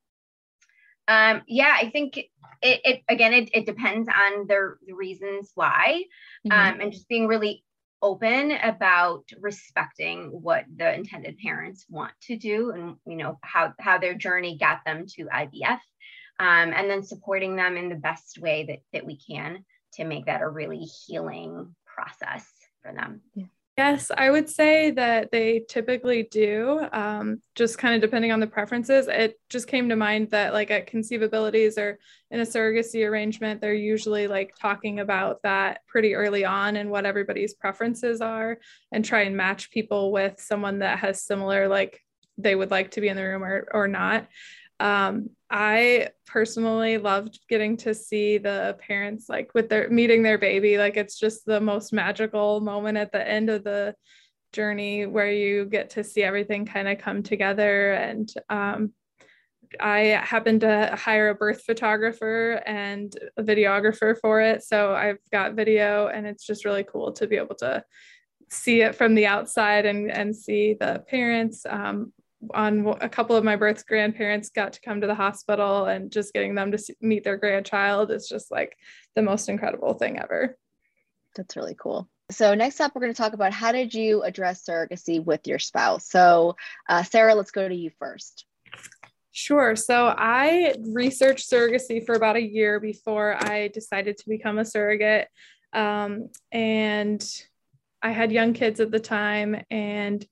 Um, 1.08 1.42
yeah, 1.48 1.76
I 1.78 1.90
think 1.90 2.18
it, 2.18 2.30
it 2.62 3.02
again, 3.10 3.34
it, 3.34 3.50
it 3.54 3.66
depends 3.66 4.08
on 4.08 4.48
the, 4.48 4.76
the 4.88 4.94
reasons 4.94 5.52
why, 5.54 6.06
mm-hmm. 6.48 6.76
um, 6.76 6.80
and 6.80 6.94
just 6.94 7.10
being 7.10 7.28
really 7.28 7.64
open 8.04 8.52
about 8.52 9.24
respecting 9.40 10.26
what 10.26 10.66
the 10.76 10.94
intended 10.94 11.38
parents 11.38 11.86
want 11.90 12.12
to 12.22 12.36
do 12.36 12.72
and 12.72 12.96
you 13.08 13.16
know 13.16 13.40
how 13.42 13.74
how 13.80 13.98
their 13.98 14.14
journey 14.14 14.58
got 14.58 14.82
them 14.86 15.06
to 15.08 15.26
IVF, 15.26 15.80
um, 16.40 16.74
and 16.74 16.90
then 16.90 17.02
supporting 17.02 17.56
them 17.56 17.78
in 17.78 17.90
the 17.90 17.96
best 17.96 18.38
way 18.40 18.66
that 18.66 18.80
that 18.92 19.06
we 19.06 19.18
can 19.18 19.64
to 19.94 20.04
make 20.04 20.26
that 20.26 20.42
a 20.42 20.50
really 20.50 20.82
healing 20.82 21.74
process 21.86 22.46
for 22.82 22.94
them. 22.94 23.22
Yeah. 23.34 23.46
Yes, 23.76 24.12
I 24.16 24.30
would 24.30 24.50
say 24.50 24.92
that 24.92 25.32
they 25.32 25.64
typically 25.68 26.28
do, 26.30 26.86
um, 26.92 27.42
just 27.56 27.80
kind 27.80 27.96
of 27.96 28.02
depending 28.02 28.32
on 28.32 28.40
the 28.40 28.46
preferences. 28.46 29.08
It 29.08 29.40
just 29.50 29.68
came 29.68 29.90
to 29.90 29.96
mind 29.96 30.30
that, 30.30 30.54
like, 30.54 30.70
at 30.70 30.88
conceivabilities 30.88 31.80
or 31.80 31.98
in 32.30 32.40
a 32.40 32.44
surrogacy 32.44 33.04
arrangement, 33.08 33.62
they're 33.62 33.74
usually 33.74 34.28
like 34.28 34.54
talking 34.62 35.00
about 35.00 35.42
that 35.42 35.80
pretty 35.88 36.14
early 36.14 36.46
on 36.46 36.76
and 36.76 36.92
what 36.92 37.08
everybody's 37.08 37.56
preferences 37.56 38.22
are 38.22 38.60
and 38.92 39.04
try 39.04 39.22
and 39.22 39.36
match 39.36 39.72
people 39.72 40.12
with 40.12 40.40
someone 40.40 40.80
that 40.80 41.00
has 41.00 41.24
similar, 41.24 41.68
like, 41.68 42.00
they 42.38 42.54
would 42.54 42.70
like 42.70 42.92
to 42.92 43.02
be 43.02 43.08
in 43.08 43.18
the 43.18 43.24
room 43.24 43.44
or, 43.44 43.68
or 43.72 43.88
not. 43.88 44.28
Um, 44.80 45.32
I 45.56 46.10
personally 46.26 46.98
loved 46.98 47.40
getting 47.48 47.78
to 47.78 47.94
see 47.94 48.40
the 48.40 48.76
parents 48.80 49.30
like 49.30 49.54
with 49.54 49.70
their 49.70 49.88
meeting 49.88 50.24
their 50.24 50.40
baby. 50.40 50.80
Like 50.80 50.98
it's 50.98 51.20
just 51.20 51.46
the 51.46 51.62
most 51.62 51.94
magical 51.94 52.60
moment 52.60 52.98
at 52.98 53.12
the 53.12 53.26
end 53.26 53.52
of 53.52 53.64
the 53.64 53.94
journey 54.52 55.06
where 55.06 55.32
you 55.32 55.66
get 55.66 55.92
to 55.92 56.04
see 56.04 56.24
everything 56.24 56.66
kind 56.66 56.88
of 56.88 56.98
come 56.98 57.22
together. 57.22 57.94
And 57.94 58.34
um, 58.50 58.94
I 59.80 60.00
happened 60.24 60.62
to 60.62 60.96
hire 61.00 61.30
a 61.30 61.36
birth 61.36 61.62
photographer 61.62 62.62
and 62.66 63.16
a 63.38 63.44
videographer 63.44 64.18
for 64.20 64.42
it. 64.42 64.64
So 64.64 64.96
I've 64.96 65.20
got 65.32 65.54
video, 65.54 66.08
and 66.08 66.26
it's 66.26 66.48
just 66.48 66.66
really 66.66 66.84
cool 66.84 67.12
to 67.14 67.28
be 67.28 67.38
able 67.38 67.56
to 67.56 67.84
see 68.50 68.82
it 68.82 68.96
from 68.96 69.14
the 69.14 69.28
outside 69.28 69.86
and, 69.86 70.12
and 70.12 70.36
see 70.36 70.76
the 70.80 71.04
parents. 71.08 71.64
Um, 71.70 72.12
on 72.54 72.88
a 73.02 73.10
couple 73.10 73.36
of 73.36 73.44
my 73.44 73.56
birth 73.56 73.86
grandparents 73.86 74.50
got 74.50 74.74
to 74.74 74.82
come 74.82 75.02
to 75.02 75.08
the 75.08 75.16
hospital 75.16 75.86
and 75.86 76.12
just 76.12 76.34
getting 76.34 76.56
them 76.56 76.72
to 76.72 76.96
meet 77.02 77.24
their 77.24 77.38
grandchild 77.38 78.12
is 78.12 78.28
just 78.28 78.52
like 78.52 78.76
the 79.16 79.22
most 79.22 79.50
incredible 79.50 79.94
thing 79.94 80.20
ever. 80.20 80.58
That's 81.36 81.56
really 81.56 81.76
cool. 81.76 82.10
So 82.32 82.56
next 82.56 82.80
up, 82.80 82.94
we're 82.96 83.02
going 83.02 83.14
to 83.14 83.22
talk 83.22 83.34
about 83.34 83.54
how 83.54 83.72
did 83.72 83.94
you 83.94 84.24
address 84.24 84.66
surrogacy 84.66 85.24
with 85.24 85.46
your 85.48 85.60
spouse. 85.60 86.10
So 86.10 86.56
uh, 86.88 87.04
Sarah, 87.04 87.36
let's 87.36 87.52
go 87.52 87.68
to 87.68 87.76
you 87.76 87.92
first. 88.00 88.46
Sure. 89.32 89.76
So 89.76 90.14
I 90.16 90.76
researched 90.80 91.50
surrogacy 91.50 92.06
for 92.06 92.16
about 92.16 92.36
a 92.36 92.42
year 92.42 92.80
before 92.80 93.36
I 93.44 93.68
decided 93.70 94.18
to 94.18 94.30
become 94.30 94.60
a 94.60 94.66
surrogate. 94.66 95.28
Um, 95.74 96.30
and 96.52 97.24
I 98.04 98.12
had 98.12 98.32
young 98.32 98.54
kids 98.54 98.80
at 98.80 98.92
the 98.92 99.00
time, 99.00 99.64
and 99.72 100.24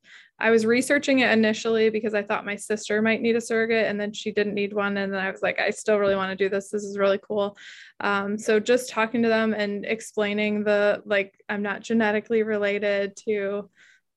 I 0.42 0.50
was 0.50 0.66
researching 0.66 1.20
it 1.20 1.32
initially 1.32 1.90
because 1.90 2.14
I 2.14 2.24
thought 2.24 2.46
my 2.46 2.56
sister 2.56 3.02
might 3.02 3.22
need 3.22 3.36
a 3.36 3.42
surrogate 3.42 3.86
and 3.86 4.00
then 4.00 4.12
she 4.12 4.32
didn't 4.32 4.56
need 4.56 4.74
one. 4.74 4.98
And 4.98 5.14
then 5.14 5.20
I 5.20 5.30
was 5.30 5.42
like, 5.42 5.60
I 5.60 5.70
still 5.70 6.00
really 6.00 6.16
want 6.16 6.32
to 6.32 6.44
do 6.44 6.50
this. 6.50 6.70
This 6.70 6.84
is 6.84 6.98
really 6.98 7.20
cool. 7.20 7.56
Um, 8.00 8.38
so 8.38 8.60
just 8.60 8.90
talking 8.90 9.22
to 9.22 9.30
them 9.30 9.54
and 9.54 9.86
explaining 9.86 10.64
the 10.64 11.04
like, 11.06 11.34
I'm 11.48 11.62
not 11.62 11.82
genetically 11.82 12.42
related 12.42 13.16
to 13.28 13.70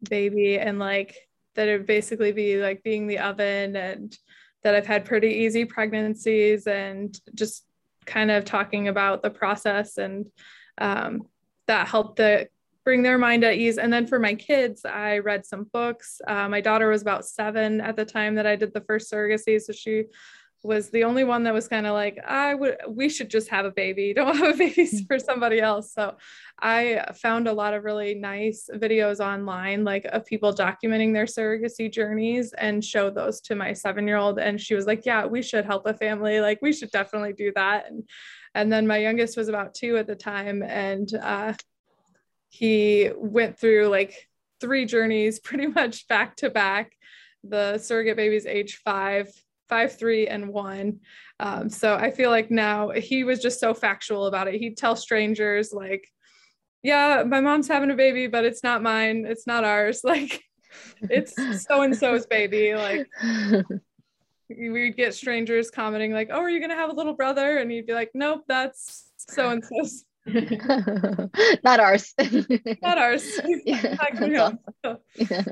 baby 0.09 0.59
and 0.59 0.79
like 0.79 1.17
that 1.55 1.69
it 1.69 1.87
basically 1.87 2.33
be 2.33 2.57
like 2.57 2.83
being 2.83 3.07
the 3.07 3.19
oven 3.19 3.77
and 3.77 4.17
that 4.63 4.75
I've 4.75 4.87
had 4.87 5.05
pretty 5.05 5.29
easy 5.29 5.67
pregnancies 5.67 6.67
and 6.67 7.19
just 7.35 7.67
kind 8.07 8.31
of 8.31 8.45
talking 8.45 8.89
about 8.89 9.23
the 9.23 9.31
process 9.31 9.99
and 9.99 10.27
um, 10.79 11.23
that 11.67 11.89
helped 11.89 12.17
the 12.17 12.49
bring 12.85 13.03
their 13.03 13.19
mind 13.19 13.45
at 13.45 13.55
ease. 13.55 13.79
And 13.79 13.93
then 13.93 14.07
for 14.07 14.19
my 14.19 14.35
kids, 14.35 14.85
I 14.85 15.19
read 15.19 15.47
some 15.47 15.65
books. 15.73 16.21
Uh, 16.27 16.49
my 16.49 16.61
daughter 16.61 16.89
was 16.89 17.03
about 17.03 17.27
seven 17.27 17.81
at 17.81 17.97
the 17.97 18.05
time 18.05 18.35
that 18.35 18.47
I 18.47 18.57
did 18.57 18.75
the 18.75 18.83
first 18.83 19.11
surrogacy. 19.11 19.61
So 19.61 19.73
she 19.73 20.05
was 20.63 20.89
the 20.89 21.05
only 21.05 21.25
one 21.25 21.45
that 21.45 21.53
was 21.53 21.69
kind 21.69 21.87
of 21.87 21.93
like, 21.93 22.19
I 22.27 22.55
would, 22.55 22.79
we 22.89 23.11
should 23.11 23.29
just 23.29 23.49
have 23.51 23.67
a 23.67 23.71
baby. 23.71 24.15
Don't 24.17 24.37
have 24.37 24.55
a 24.55 24.59
baby 24.59 24.87
mm. 24.87 25.07
for 25.07 25.19
somebody 25.19 25.61
else. 25.61 25.93
So 25.93 26.17
I 26.59 27.05
found 27.15 27.47
a 27.47 27.53
lot 27.53 27.75
of 27.75 27.85
really 27.85 28.15
nice 28.15 28.69
videos 28.75 29.21
online, 29.21 29.85
like 29.85 30.07
of 30.07 30.25
people 30.25 30.55
documenting 30.55 31.13
their 31.13 31.27
surrogacy 31.27 31.93
journeys 31.93 32.55
and 32.55 32.83
showed 32.83 33.15
those 33.15 33.41
to 33.43 33.55
my 33.55 33.75
seven 33.75 34.09
year 34.09 34.17
old. 34.17 34.39
And 34.39 34.59
she 34.61 34.75
was 34.75 34.87
like, 34.87 35.05
yeah, 35.05 35.27
we 35.27 35.43
should 35.43 35.67
help 35.67 35.87
a 35.87 35.95
family. 35.95 36.41
Like 36.41 36.61
we 36.63 36.73
should 36.73 36.91
definitely 36.91 37.35
do 37.35 37.53
that. 37.55 37.87
And, 37.91 38.09
and 38.55 38.73
then 38.73 38.87
my 38.87 38.99
youngest 38.99 39.37
was 39.37 39.49
about 39.49 39.75
two 39.75 39.99
at 39.99 40.07
the 40.07 40.17
time. 40.17 40.63
And, 40.63 41.09
uh, 41.15 41.55
he 42.55 43.11
went 43.17 43.59
through 43.59 43.89
like 43.89 44.29
three 44.61 44.85
journeys 44.85 45.41
pretty 45.45 45.67
much 45.67 46.07
back 46.07 46.37
to 46.37 46.51
back. 46.51 46.93
The 47.43 47.79
surrogate 47.79 48.17
baby's 48.17 48.47
age 48.47 48.81
five, 48.85 49.29
five 49.69 49.99
three 49.99 50.29
and 50.29 50.49
one. 50.49 51.01
Um, 51.41 51.69
so 51.69 51.97
I 51.97 52.13
feel 52.13 52.31
like 52.31 52.53
now 52.53 52.91
he 52.91 53.25
was 53.25 53.43
just 53.43 53.59
so 53.59 53.75
factual 53.75 54.27
about 54.27 54.47
it. 54.47 54.55
He'd 54.55 54.77
tell 54.77 54.95
strangers 54.95 55.73
like, 55.73 56.09
"Yeah, 56.83 57.25
my 57.27 57.41
mom's 57.41 57.67
having 57.67 57.91
a 57.91 57.97
baby, 57.97 58.29
but 58.29 58.45
it's 58.45 58.63
not 58.63 58.83
mine. 58.83 59.25
It's 59.27 59.47
not 59.47 59.65
ours. 59.65 60.03
Like, 60.05 60.41
it's 61.03 61.35
so 61.65 61.83
and 61.83 61.97
so's 61.97 62.27
baby." 62.27 62.75
Like. 62.75 63.09
We'd 64.49 64.97
get 64.97 65.15
strangers 65.15 65.71
commenting 65.71 66.13
like, 66.13 66.29
"Oh, 66.31 66.41
are 66.41 66.51
you 66.51 66.61
gonna 66.61 66.77
have 66.77 66.91
a 66.91 66.95
little 66.95 67.15
brother?" 67.15 67.59
And 67.59 67.71
he'd 67.71 67.87
be 67.87 67.95
like, 67.95 68.13
"Nope, 68.15 68.45
that's 68.47 69.11
so 69.17 69.49
and 69.51 69.65
so's." 69.65 70.05
not 71.65 71.81
ours. 71.81 72.15
not 72.83 72.99
ours. 72.99 73.41
yeah, 73.65 73.97
awesome. 74.19 74.99
yeah. 75.17 75.45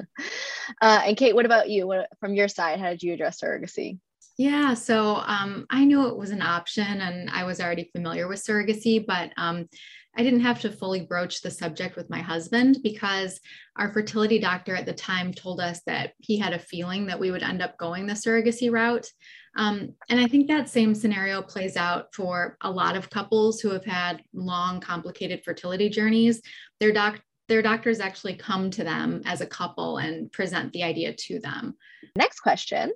Uh, 0.80 1.02
and 1.06 1.16
Kate, 1.16 1.34
what 1.34 1.46
about 1.46 1.68
you? 1.68 1.86
What, 1.86 2.08
from 2.20 2.34
your 2.34 2.48
side, 2.48 2.80
how 2.80 2.90
did 2.90 3.02
you 3.02 3.12
address 3.12 3.40
surrogacy? 3.40 3.98
Yeah, 4.38 4.74
so 4.74 5.16
um, 5.16 5.66
I 5.70 5.84
knew 5.84 6.08
it 6.08 6.16
was 6.16 6.30
an 6.30 6.40
option 6.40 7.02
and 7.02 7.28
I 7.30 7.44
was 7.44 7.60
already 7.60 7.90
familiar 7.94 8.28
with 8.28 8.42
surrogacy, 8.42 9.04
but 9.06 9.30
um, 9.36 9.68
I 10.16 10.22
didn't 10.22 10.40
have 10.40 10.60
to 10.60 10.70
fully 10.70 11.02
broach 11.02 11.40
the 11.40 11.50
subject 11.50 11.96
with 11.96 12.10
my 12.10 12.20
husband 12.20 12.78
because 12.82 13.40
our 13.76 13.92
fertility 13.92 14.38
doctor 14.38 14.74
at 14.76 14.84
the 14.84 14.92
time 14.92 15.32
told 15.32 15.60
us 15.60 15.80
that 15.86 16.12
he 16.18 16.38
had 16.38 16.52
a 16.52 16.58
feeling 16.58 17.06
that 17.06 17.18
we 17.18 17.30
would 17.30 17.42
end 17.42 17.62
up 17.62 17.78
going 17.78 18.06
the 18.06 18.12
surrogacy 18.12 18.70
route. 18.70 19.06
Um, 19.56 19.94
and 20.08 20.20
I 20.20 20.26
think 20.26 20.48
that 20.48 20.68
same 20.68 20.94
scenario 20.94 21.42
plays 21.42 21.76
out 21.76 22.14
for 22.14 22.56
a 22.60 22.70
lot 22.70 22.96
of 22.96 23.10
couples 23.10 23.60
who 23.60 23.70
have 23.70 23.84
had 23.84 24.22
long, 24.34 24.80
complicated 24.80 25.42
fertility 25.44 25.88
journeys. 25.88 26.42
Their 26.80 26.92
doc 26.92 27.20
their 27.48 27.60
doctors 27.60 28.00
actually 28.00 28.34
come 28.34 28.70
to 28.70 28.84
them 28.84 29.20
as 29.26 29.40
a 29.40 29.46
couple 29.46 29.98
and 29.98 30.30
present 30.32 30.72
the 30.72 30.82
idea 30.84 31.12
to 31.12 31.38
them. 31.40 31.74
Next 32.16 32.40
question, 32.40 32.92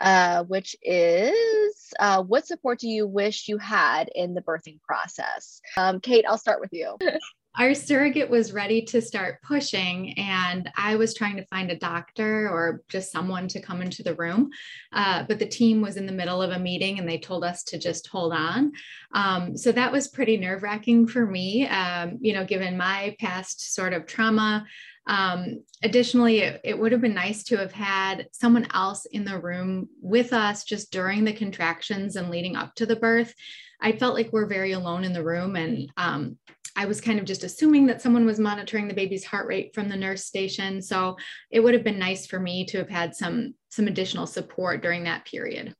uh, 0.00 0.44
which 0.44 0.76
is 0.82 1.92
uh, 1.98 2.22
what 2.22 2.46
support 2.46 2.78
do 2.78 2.88
you 2.88 3.06
wish 3.06 3.48
you 3.48 3.58
had 3.58 4.08
in 4.14 4.34
the 4.34 4.42
birthing 4.42 4.80
process? 4.82 5.60
Um, 5.76 6.00
Kate, 6.00 6.24
I'll 6.28 6.38
start 6.38 6.60
with 6.60 6.72
you. 6.72 6.96
our 7.58 7.74
surrogate 7.74 8.28
was 8.28 8.52
ready 8.52 8.82
to 8.82 9.00
start 9.00 9.40
pushing 9.42 10.12
and 10.18 10.70
i 10.76 10.96
was 10.96 11.14
trying 11.14 11.36
to 11.36 11.46
find 11.46 11.70
a 11.70 11.78
doctor 11.78 12.48
or 12.48 12.82
just 12.88 13.10
someone 13.10 13.48
to 13.48 13.60
come 13.60 13.82
into 13.82 14.02
the 14.02 14.14
room 14.14 14.50
uh, 14.92 15.24
but 15.28 15.38
the 15.38 15.46
team 15.46 15.80
was 15.80 15.96
in 15.96 16.06
the 16.06 16.12
middle 16.12 16.42
of 16.42 16.50
a 16.50 16.58
meeting 16.58 16.98
and 16.98 17.08
they 17.08 17.18
told 17.18 17.44
us 17.44 17.62
to 17.62 17.78
just 17.78 18.06
hold 18.08 18.32
on 18.32 18.72
um, 19.12 19.56
so 19.56 19.72
that 19.72 19.92
was 19.92 20.08
pretty 20.08 20.36
nerve 20.36 20.62
wracking 20.62 21.06
for 21.06 21.26
me 21.26 21.66
um, 21.68 22.18
you 22.20 22.32
know 22.32 22.44
given 22.44 22.76
my 22.76 23.14
past 23.20 23.74
sort 23.74 23.92
of 23.92 24.06
trauma 24.06 24.66
um, 25.08 25.62
additionally, 25.84 26.40
it, 26.40 26.60
it, 26.64 26.78
would 26.78 26.90
have 26.90 27.00
been 27.00 27.14
nice 27.14 27.44
to 27.44 27.56
have 27.58 27.70
had 27.70 28.26
someone 28.32 28.66
else 28.74 29.04
in 29.06 29.24
the 29.24 29.38
room 29.38 29.88
with 30.02 30.32
us 30.32 30.64
just 30.64 30.90
during 30.90 31.24
the 31.24 31.32
contractions 31.32 32.16
and 32.16 32.28
leading 32.28 32.56
up 32.56 32.74
to 32.74 32.86
the 32.86 32.96
birth. 32.96 33.32
I 33.80 33.92
felt 33.92 34.14
like 34.14 34.32
we're 34.32 34.48
very 34.48 34.72
alone 34.72 35.04
in 35.04 35.12
the 35.12 35.22
room, 35.22 35.54
and 35.54 35.92
um, 35.96 36.38
I 36.76 36.84
was 36.84 37.00
kind 37.00 37.18
of 37.18 37.24
just 37.24 37.42
assuming 37.42 37.86
that 37.86 38.02
someone 38.02 38.26
was 38.26 38.38
monitoring 38.38 38.86
the 38.86 38.94
baby's 38.94 39.24
heart 39.24 39.46
rate 39.46 39.74
from 39.74 39.88
the 39.88 39.96
nurse 39.96 40.24
station. 40.24 40.82
So 40.82 41.16
it 41.50 41.60
would 41.60 41.74
have 41.74 41.84
been 41.84 41.98
nice 41.98 42.26
for 42.26 42.38
me 42.38 42.66
to 42.66 42.78
have 42.78 42.90
had 42.90 43.14
some 43.14 43.54
some 43.70 43.88
additional 43.88 44.26
support 44.26 44.82
during 44.82 45.04
that 45.04 45.24
period. 45.24 45.74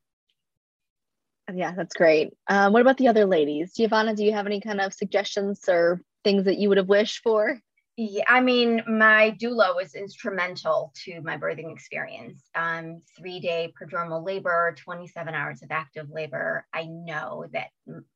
Yeah, 1.54 1.72
that's 1.76 1.94
great. 1.94 2.32
Um, 2.48 2.72
what 2.72 2.82
about 2.82 2.96
the 2.96 3.08
other 3.08 3.24
ladies? 3.24 3.72
Giovanna, 3.74 4.16
do 4.16 4.24
you 4.24 4.32
have 4.32 4.46
any 4.46 4.60
kind 4.60 4.80
of 4.80 4.92
suggestions 4.92 5.68
or 5.68 6.00
things 6.24 6.44
that 6.44 6.58
you 6.58 6.68
would 6.68 6.78
have 6.78 6.88
wished 6.88 7.22
for? 7.22 7.60
Yeah, 7.98 8.24
I 8.26 8.42
mean, 8.42 8.82
my 8.86 9.34
doula 9.40 9.74
was 9.74 9.94
instrumental 9.94 10.92
to 11.04 11.22
my 11.22 11.38
birthing 11.38 11.72
experience. 11.72 12.42
Um, 12.54 13.00
three 13.16 13.40
day 13.40 13.72
prodromal 13.80 14.24
labor, 14.24 14.74
27 14.78 15.32
hours 15.32 15.62
of 15.62 15.70
active 15.70 16.10
labor. 16.10 16.66
I 16.74 16.84
know 16.84 17.46
that 17.54 17.68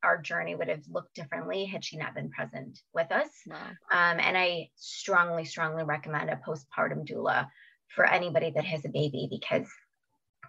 our 0.02 0.20
journey 0.20 0.54
would 0.54 0.68
have 0.68 0.84
looked 0.90 1.14
differently 1.14 1.64
had 1.64 1.82
she 1.82 1.96
not 1.96 2.14
been 2.14 2.28
present 2.28 2.78
with 2.92 3.10
us. 3.10 3.30
Wow. 3.46 3.56
Um, 3.90 4.20
and 4.20 4.36
I 4.36 4.68
strongly, 4.76 5.46
strongly 5.46 5.84
recommend 5.84 6.28
a 6.28 6.36
postpartum 6.46 7.08
doula 7.10 7.48
for 7.88 8.04
anybody 8.04 8.50
that 8.50 8.64
has 8.64 8.84
a 8.84 8.90
baby 8.90 9.28
because 9.30 9.66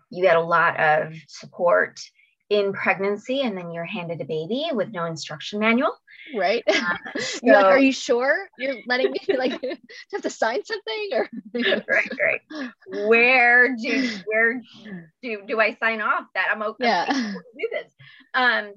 you 0.10 0.24
get 0.24 0.36
a 0.36 0.42
lot 0.42 0.78
of 0.78 1.14
support 1.30 2.02
in 2.52 2.74
pregnancy 2.74 3.42
and 3.44 3.58
then 3.58 3.72
you're 3.72 3.86
handed 3.86 4.20
a 4.20 4.26
baby 4.26 4.68
with 4.74 4.92
no 4.92 5.06
instruction 5.06 5.58
manual. 5.58 5.96
Right. 6.36 6.62
Uh, 6.68 6.98
you're 7.42 7.56
so, 7.56 7.62
like 7.62 7.66
are 7.66 7.80
you 7.80 7.94
sure 7.94 8.50
you're 8.58 8.76
letting 8.88 9.12
me 9.12 9.20
like 9.38 9.54
have 10.12 10.22
to 10.22 10.30
sign 10.30 10.64
something 10.66 11.10
or? 11.14 11.30
Right 11.54 12.12
right. 12.20 12.42
Where 13.08 13.74
do 13.78 14.10
where 14.26 14.62
do 15.24 15.44
do 15.48 15.60
i 15.62 15.76
sign 15.76 16.02
off 16.02 16.26
that 16.36 16.48
i'm 16.52 16.62
okay 16.62 16.86
yeah. 16.86 17.06
to 17.06 17.34
do 17.34 17.70
this? 17.72 17.92
Um 18.34 18.74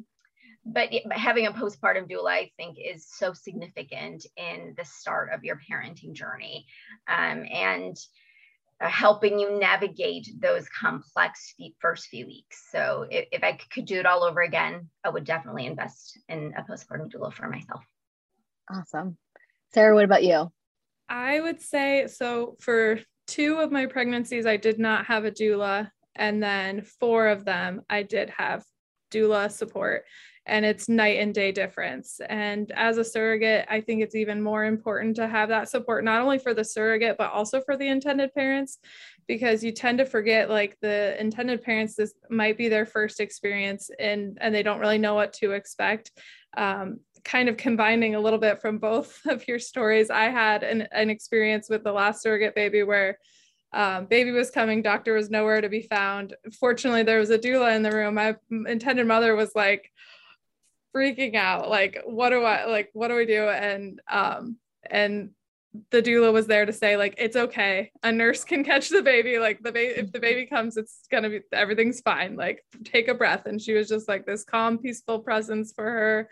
but, 0.66 0.90
but 1.04 1.18
having 1.18 1.46
a 1.46 1.52
postpartum 1.52 2.08
doula 2.08 2.30
i 2.30 2.50
think 2.56 2.78
is 2.78 3.04
so 3.06 3.32
significant 3.32 4.24
in 4.36 4.74
the 4.78 4.84
start 4.84 5.30
of 5.32 5.42
your 5.42 5.60
parenting 5.68 6.12
journey. 6.12 6.66
Um, 7.08 7.44
and 7.52 7.96
Uh, 8.80 8.88
helping 8.88 9.38
you 9.38 9.56
navigate 9.58 10.28
those 10.40 10.68
complex 10.68 11.54
first 11.80 12.08
few 12.08 12.26
weeks. 12.26 12.66
So 12.72 13.06
if, 13.08 13.28
if 13.30 13.44
I 13.44 13.56
could 13.72 13.86
do 13.86 14.00
it 14.00 14.04
all 14.04 14.24
over 14.24 14.40
again, 14.40 14.88
I 15.04 15.10
would 15.10 15.24
definitely 15.24 15.66
invest 15.66 16.18
in 16.28 16.52
a 16.58 16.62
postpartum 16.62 17.08
doula 17.08 17.32
for 17.32 17.48
myself. 17.48 17.84
Awesome. 18.68 19.16
Sarah, 19.72 19.94
what 19.94 20.04
about 20.04 20.24
you? 20.24 20.50
I 21.08 21.38
would 21.38 21.60
say 21.60 22.08
so 22.08 22.56
for 22.58 22.98
two 23.28 23.58
of 23.58 23.70
my 23.70 23.86
pregnancies, 23.86 24.44
I 24.44 24.56
did 24.56 24.80
not 24.80 25.06
have 25.06 25.24
a 25.24 25.30
doula. 25.30 25.90
And 26.16 26.42
then 26.42 26.82
four 26.82 27.28
of 27.28 27.44
them, 27.44 27.82
I 27.88 28.02
did 28.02 28.30
have 28.30 28.64
doula 29.12 29.52
support 29.52 30.04
and 30.46 30.64
it's 30.64 30.88
night 30.88 31.18
and 31.20 31.34
day 31.34 31.52
difference. 31.52 32.20
And 32.28 32.70
as 32.72 32.98
a 32.98 33.04
surrogate, 33.04 33.66
I 33.68 33.80
think 33.80 34.02
it's 34.02 34.14
even 34.14 34.42
more 34.42 34.64
important 34.64 35.16
to 35.16 35.26
have 35.26 35.48
that 35.48 35.70
support, 35.70 36.04
not 36.04 36.20
only 36.20 36.38
for 36.38 36.52
the 36.52 36.64
surrogate, 36.64 37.16
but 37.16 37.32
also 37.32 37.60
for 37.62 37.76
the 37.76 37.88
intended 37.88 38.34
parents, 38.34 38.78
because 39.26 39.64
you 39.64 39.72
tend 39.72 39.98
to 39.98 40.04
forget 40.04 40.50
like 40.50 40.76
the 40.82 41.18
intended 41.18 41.62
parents, 41.62 41.94
this 41.94 42.14
might 42.28 42.58
be 42.58 42.68
their 42.68 42.84
first 42.84 43.20
experience 43.20 43.90
and, 43.98 44.36
and 44.40 44.54
they 44.54 44.62
don't 44.62 44.80
really 44.80 44.98
know 44.98 45.14
what 45.14 45.32
to 45.34 45.52
expect. 45.52 46.10
Um, 46.56 47.00
kind 47.24 47.48
of 47.48 47.56
combining 47.56 48.14
a 48.14 48.20
little 48.20 48.38
bit 48.38 48.60
from 48.60 48.78
both 48.78 49.18
of 49.26 49.48
your 49.48 49.58
stories, 49.58 50.10
I 50.10 50.24
had 50.24 50.62
an, 50.62 50.86
an 50.92 51.08
experience 51.08 51.68
with 51.70 51.84
the 51.84 51.92
last 51.92 52.22
surrogate 52.22 52.54
baby 52.54 52.82
where 52.82 53.18
um, 53.72 54.06
baby 54.06 54.30
was 54.30 54.50
coming, 54.50 54.82
doctor 54.82 55.14
was 55.14 55.30
nowhere 55.30 55.60
to 55.60 55.68
be 55.68 55.82
found. 55.82 56.34
Fortunately, 56.60 57.02
there 57.02 57.18
was 57.18 57.30
a 57.30 57.38
doula 57.38 57.74
in 57.74 57.82
the 57.82 57.90
room. 57.90 58.14
My 58.14 58.36
intended 58.50 59.06
mother 59.06 59.34
was 59.34 59.50
like, 59.56 59.90
freaking 60.94 61.34
out 61.34 61.68
like 61.68 62.00
what 62.04 62.30
do 62.30 62.42
i 62.42 62.66
like 62.66 62.90
what 62.92 63.08
do 63.08 63.16
we 63.16 63.26
do? 63.26 63.48
And 63.48 64.00
um 64.08 64.56
and 64.88 65.30
the 65.90 66.00
doula 66.00 66.32
was 66.32 66.46
there 66.46 66.64
to 66.64 66.72
say 66.72 66.96
like 66.96 67.14
it's 67.18 67.36
okay. 67.36 67.90
A 68.02 68.12
nurse 68.12 68.44
can 68.44 68.62
catch 68.64 68.90
the 68.90 69.02
baby. 69.02 69.38
Like 69.38 69.60
the 69.62 69.72
baby 69.72 70.00
if 70.00 70.12
the 70.12 70.20
baby 70.20 70.46
comes 70.46 70.76
it's 70.76 71.00
gonna 71.10 71.30
be 71.30 71.40
everything's 71.52 72.00
fine. 72.00 72.36
Like 72.36 72.64
take 72.84 73.08
a 73.08 73.14
breath. 73.14 73.46
And 73.46 73.60
she 73.60 73.72
was 73.72 73.88
just 73.88 74.08
like 74.08 74.24
this 74.24 74.44
calm 74.44 74.78
peaceful 74.78 75.18
presence 75.18 75.72
for 75.72 75.84
her. 75.84 76.30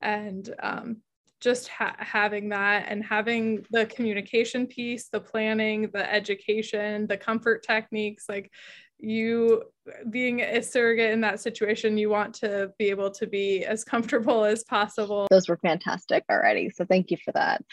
And 0.00 0.54
um 0.62 1.02
just 1.40 1.68
ha- 1.68 1.94
having 1.98 2.48
that 2.48 2.86
and 2.88 3.04
having 3.04 3.64
the 3.70 3.86
communication 3.86 4.66
piece 4.66 5.08
the 5.08 5.20
planning 5.20 5.88
the 5.92 6.12
education 6.12 7.06
the 7.06 7.16
comfort 7.16 7.62
techniques 7.62 8.24
like 8.28 8.50
you 8.98 9.62
being 10.10 10.40
a 10.40 10.62
surrogate 10.62 11.12
in 11.12 11.20
that 11.20 11.40
situation 11.40 11.96
you 11.96 12.10
want 12.10 12.34
to 12.34 12.72
be 12.78 12.90
able 12.90 13.10
to 13.10 13.26
be 13.26 13.64
as 13.64 13.84
comfortable 13.84 14.44
as 14.44 14.64
possible 14.64 15.26
those 15.30 15.48
were 15.48 15.58
fantastic 15.58 16.24
already 16.30 16.68
so 16.68 16.84
thank 16.84 17.10
you 17.10 17.16
for 17.24 17.32
that 17.32 17.64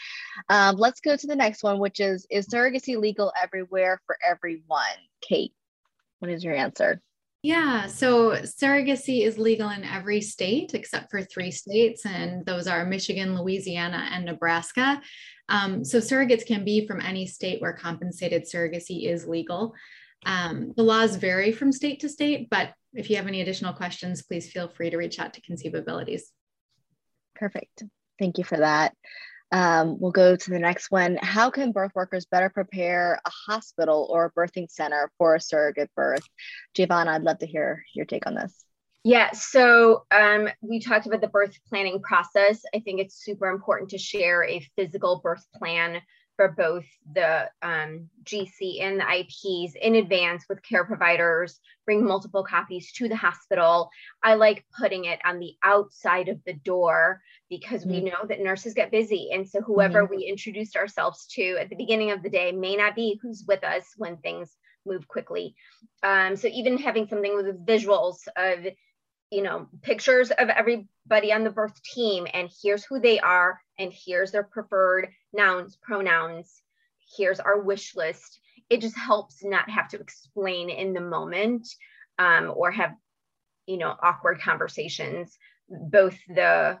um, 0.48 0.76
let's 0.76 1.00
go 1.00 1.16
to 1.16 1.26
the 1.26 1.36
next 1.36 1.62
one 1.62 1.78
which 1.78 2.00
is 2.00 2.26
is 2.30 2.46
surrogacy 2.46 2.96
legal 2.96 3.32
everywhere 3.42 4.00
for 4.06 4.16
everyone 4.26 4.80
kate 5.20 5.52
what 6.20 6.30
is 6.30 6.44
your 6.44 6.54
answer 6.54 7.00
yeah, 7.42 7.86
so 7.86 8.32
surrogacy 8.32 9.22
is 9.22 9.38
legal 9.38 9.70
in 9.70 9.84
every 9.84 10.20
state 10.20 10.74
except 10.74 11.12
for 11.12 11.22
three 11.22 11.52
states, 11.52 12.04
and 12.04 12.44
those 12.44 12.66
are 12.66 12.84
Michigan, 12.84 13.36
Louisiana, 13.36 14.08
and 14.10 14.24
Nebraska. 14.24 15.00
Um, 15.48 15.84
so 15.84 15.98
surrogates 15.98 16.44
can 16.44 16.64
be 16.64 16.88
from 16.88 17.00
any 17.00 17.24
state 17.24 17.62
where 17.62 17.72
compensated 17.72 18.48
surrogacy 18.52 19.08
is 19.08 19.28
legal. 19.28 19.74
Um, 20.26 20.72
the 20.76 20.82
laws 20.82 21.16
vary 21.16 21.52
from 21.52 21.72
state 21.72 22.00
to 22.00 22.08
state, 22.08 22.50
but 22.50 22.72
if 22.92 23.08
you 23.08 23.16
have 23.16 23.28
any 23.28 23.40
additional 23.40 23.72
questions, 23.72 24.22
please 24.22 24.50
feel 24.50 24.68
free 24.68 24.90
to 24.90 24.96
reach 24.96 25.18
out 25.18 25.32
to 25.34 25.40
Conceivabilities. 25.40 26.22
Perfect. 27.34 27.84
Thank 28.18 28.38
you 28.38 28.44
for 28.44 28.58
that. 28.58 28.94
Um, 29.52 30.00
we'll 30.00 30.10
go 30.10 30.34
to 30.34 30.50
the 30.50 30.58
next 30.58 30.90
one. 30.90 31.16
How 31.22 31.50
can 31.50 31.70
birth 31.70 31.92
workers 31.94 32.26
better 32.26 32.50
prepare 32.50 33.20
a 33.24 33.30
hospital 33.30 34.08
or 34.10 34.24
a 34.24 34.32
birthing 34.32 34.68
center 34.68 35.10
for 35.18 35.36
a 35.36 35.40
surrogate 35.40 35.90
birth? 35.94 36.24
Giovanna, 36.74 37.12
I'd 37.12 37.22
love 37.22 37.38
to 37.38 37.46
hear 37.46 37.84
your 37.94 38.06
take 38.06 38.26
on 38.26 38.34
this. 38.34 38.64
Yeah, 39.04 39.30
so 39.30 40.04
um, 40.10 40.48
we 40.62 40.80
talked 40.80 41.06
about 41.06 41.20
the 41.20 41.28
birth 41.28 41.56
planning 41.68 42.02
process. 42.02 42.62
I 42.74 42.80
think 42.80 43.00
it's 43.00 43.22
super 43.22 43.48
important 43.48 43.90
to 43.90 43.98
share 43.98 44.42
a 44.42 44.66
physical 44.74 45.20
birth 45.22 45.46
plan 45.54 46.00
for 46.36 46.48
both 46.48 46.84
the 47.12 47.48
um, 47.62 48.08
GC 48.24 48.82
and 48.82 49.00
the 49.00 49.20
IPs 49.20 49.74
in 49.80 49.96
advance 49.96 50.44
with 50.48 50.62
care 50.62 50.84
providers, 50.84 51.60
bring 51.84 52.04
multiple 52.04 52.44
copies 52.44 52.92
to 52.92 53.08
the 53.08 53.16
hospital. 53.16 53.90
I 54.22 54.34
like 54.34 54.64
putting 54.78 55.06
it 55.06 55.18
on 55.24 55.38
the 55.38 55.54
outside 55.62 56.28
of 56.28 56.38
the 56.44 56.52
door 56.52 57.22
because 57.48 57.82
mm-hmm. 57.82 57.90
we 57.90 58.00
know 58.02 58.26
that 58.28 58.40
nurses 58.40 58.74
get 58.74 58.90
busy. 58.90 59.30
And 59.32 59.48
so 59.48 59.60
whoever 59.60 60.04
mm-hmm. 60.04 60.16
we 60.16 60.24
introduced 60.24 60.76
ourselves 60.76 61.26
to 61.32 61.56
at 61.58 61.70
the 61.70 61.76
beginning 61.76 62.10
of 62.10 62.22
the 62.22 62.30
day 62.30 62.52
may 62.52 62.76
not 62.76 62.94
be 62.94 63.18
who's 63.22 63.44
with 63.48 63.64
us 63.64 63.84
when 63.96 64.18
things 64.18 64.54
move 64.84 65.08
quickly. 65.08 65.54
Um, 66.02 66.36
so 66.36 66.48
even 66.48 66.78
having 66.78 67.08
something 67.08 67.34
with 67.34 67.66
visuals 67.66 68.18
of 68.36 68.66
you 69.30 69.42
know 69.42 69.68
pictures 69.82 70.30
of 70.30 70.48
everybody 70.48 71.32
on 71.32 71.44
the 71.44 71.50
birth 71.50 71.80
team 71.82 72.26
and 72.32 72.48
here's 72.62 72.84
who 72.84 73.00
they 73.00 73.18
are 73.18 73.60
and 73.78 73.92
here's 73.92 74.32
their 74.32 74.44
preferred 74.44 75.08
nouns 75.32 75.76
pronouns. 75.82 76.62
Here's 77.16 77.40
our 77.40 77.60
wish 77.60 77.94
list. 77.94 78.40
It 78.68 78.80
just 78.80 78.96
helps 78.96 79.44
not 79.44 79.70
have 79.70 79.88
to 79.90 80.00
explain 80.00 80.70
in 80.70 80.92
the 80.92 81.00
moment 81.00 81.68
um, 82.18 82.52
or 82.54 82.70
have 82.70 82.94
you 83.66 83.78
know 83.78 83.94
awkward 84.02 84.40
conversations. 84.40 85.36
Both 85.68 86.16
the 86.28 86.78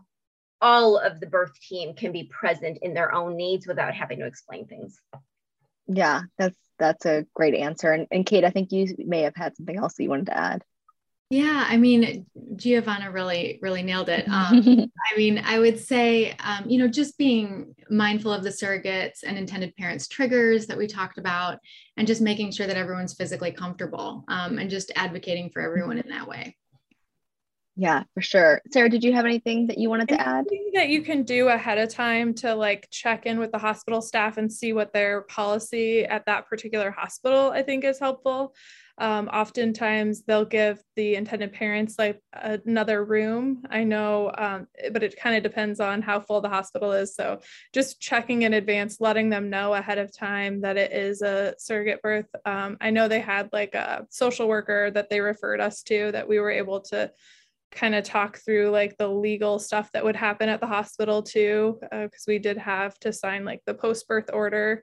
all 0.60 0.98
of 0.98 1.20
the 1.20 1.26
birth 1.26 1.52
team 1.60 1.94
can 1.94 2.12
be 2.12 2.30
present 2.32 2.78
in 2.80 2.94
their 2.94 3.12
own 3.12 3.36
needs 3.36 3.66
without 3.66 3.94
having 3.94 4.20
to 4.20 4.26
explain 4.26 4.66
things. 4.66 5.00
Yeah 5.86 6.22
that's 6.38 6.56
that's 6.78 7.06
a 7.06 7.26
great 7.34 7.54
answer. 7.54 7.92
And, 7.92 8.06
and 8.10 8.26
kate 8.26 8.44
i 8.44 8.50
think 8.50 8.72
you 8.72 8.94
may 8.98 9.22
have 9.22 9.36
had 9.36 9.56
something 9.56 9.76
else 9.76 9.94
that 9.94 10.02
you 10.02 10.10
wanted 10.10 10.26
to 10.26 10.36
add 10.36 10.64
yeah, 11.28 11.64
I 11.68 11.76
mean, 11.76 12.24
Giovanna 12.54 13.10
really, 13.10 13.58
really 13.60 13.82
nailed 13.82 14.08
it. 14.08 14.28
Um, 14.28 14.90
I 15.12 15.16
mean, 15.16 15.42
I 15.44 15.58
would 15.58 15.78
say, 15.78 16.32
um, 16.38 16.68
you 16.68 16.78
know, 16.78 16.86
just 16.86 17.18
being 17.18 17.74
mindful 17.90 18.32
of 18.32 18.44
the 18.44 18.50
surrogates 18.50 19.24
and 19.24 19.36
intended 19.36 19.74
parents' 19.76 20.06
triggers 20.06 20.66
that 20.66 20.78
we 20.78 20.86
talked 20.86 21.18
about, 21.18 21.58
and 21.96 22.06
just 22.06 22.20
making 22.20 22.52
sure 22.52 22.68
that 22.68 22.76
everyone's 22.76 23.14
physically 23.14 23.50
comfortable 23.50 24.24
um, 24.28 24.58
and 24.58 24.70
just 24.70 24.92
advocating 24.94 25.50
for 25.50 25.62
everyone 25.62 25.98
in 25.98 26.08
that 26.10 26.28
way. 26.28 26.56
Yeah, 27.78 28.04
for 28.14 28.22
sure. 28.22 28.62
Sarah, 28.70 28.88
did 28.88 29.04
you 29.04 29.12
have 29.12 29.26
anything 29.26 29.66
that 29.66 29.76
you 29.76 29.90
wanted 29.90 30.08
to 30.08 30.20
add? 30.20 30.46
that 30.72 30.88
you 30.88 31.02
can 31.02 31.24
do 31.24 31.48
ahead 31.48 31.76
of 31.76 31.90
time 31.90 32.32
to 32.34 32.54
like 32.54 32.88
check 32.90 33.26
in 33.26 33.38
with 33.38 33.52
the 33.52 33.58
hospital 33.58 34.00
staff 34.00 34.38
and 34.38 34.50
see 34.50 34.72
what 34.72 34.94
their 34.94 35.22
policy 35.22 36.04
at 36.04 36.24
that 36.24 36.48
particular 36.48 36.90
hospital, 36.90 37.50
I 37.50 37.62
think 37.62 37.84
is 37.84 37.98
helpful. 37.98 38.54
Um, 38.98 39.28
oftentimes 39.28 40.22
they'll 40.22 40.46
give 40.46 40.82
the 40.96 41.16
intended 41.16 41.52
parents 41.52 41.98
like 41.98 42.18
another 42.32 43.04
room. 43.04 43.62
I 43.68 43.84
know, 43.84 44.32
um, 44.36 44.68
but 44.90 45.02
it 45.02 45.20
kind 45.20 45.36
of 45.36 45.42
depends 45.42 45.80
on 45.80 46.00
how 46.00 46.20
full 46.20 46.40
the 46.40 46.48
hospital 46.48 46.92
is. 46.92 47.14
So 47.14 47.40
just 47.74 48.00
checking 48.00 48.42
in 48.42 48.54
advance, 48.54 48.98
letting 48.98 49.28
them 49.28 49.50
know 49.50 49.74
ahead 49.74 49.98
of 49.98 50.16
time 50.16 50.62
that 50.62 50.78
it 50.78 50.92
is 50.92 51.20
a 51.20 51.54
surrogate 51.58 52.00
birth. 52.00 52.28
Um, 52.46 52.78
I 52.80 52.88
know 52.88 53.06
they 53.06 53.20
had 53.20 53.50
like 53.52 53.74
a 53.74 54.06
social 54.08 54.48
worker 54.48 54.90
that 54.90 55.10
they 55.10 55.20
referred 55.20 55.60
us 55.60 55.82
to 55.84 56.10
that 56.12 56.28
we 56.28 56.38
were 56.38 56.50
able 56.50 56.80
to 56.80 57.12
kind 57.70 57.94
of 57.94 58.04
talk 58.04 58.38
through 58.38 58.70
like 58.70 58.96
the 58.96 59.08
legal 59.08 59.58
stuff 59.58 59.90
that 59.92 60.04
would 60.04 60.16
happen 60.16 60.48
at 60.48 60.60
the 60.60 60.66
hospital 60.66 61.22
too 61.22 61.78
because 61.80 62.24
uh, 62.26 62.28
we 62.28 62.38
did 62.38 62.56
have 62.56 62.98
to 63.00 63.12
sign 63.12 63.44
like 63.44 63.60
the 63.66 63.74
post 63.74 64.06
birth 64.08 64.30
order 64.32 64.82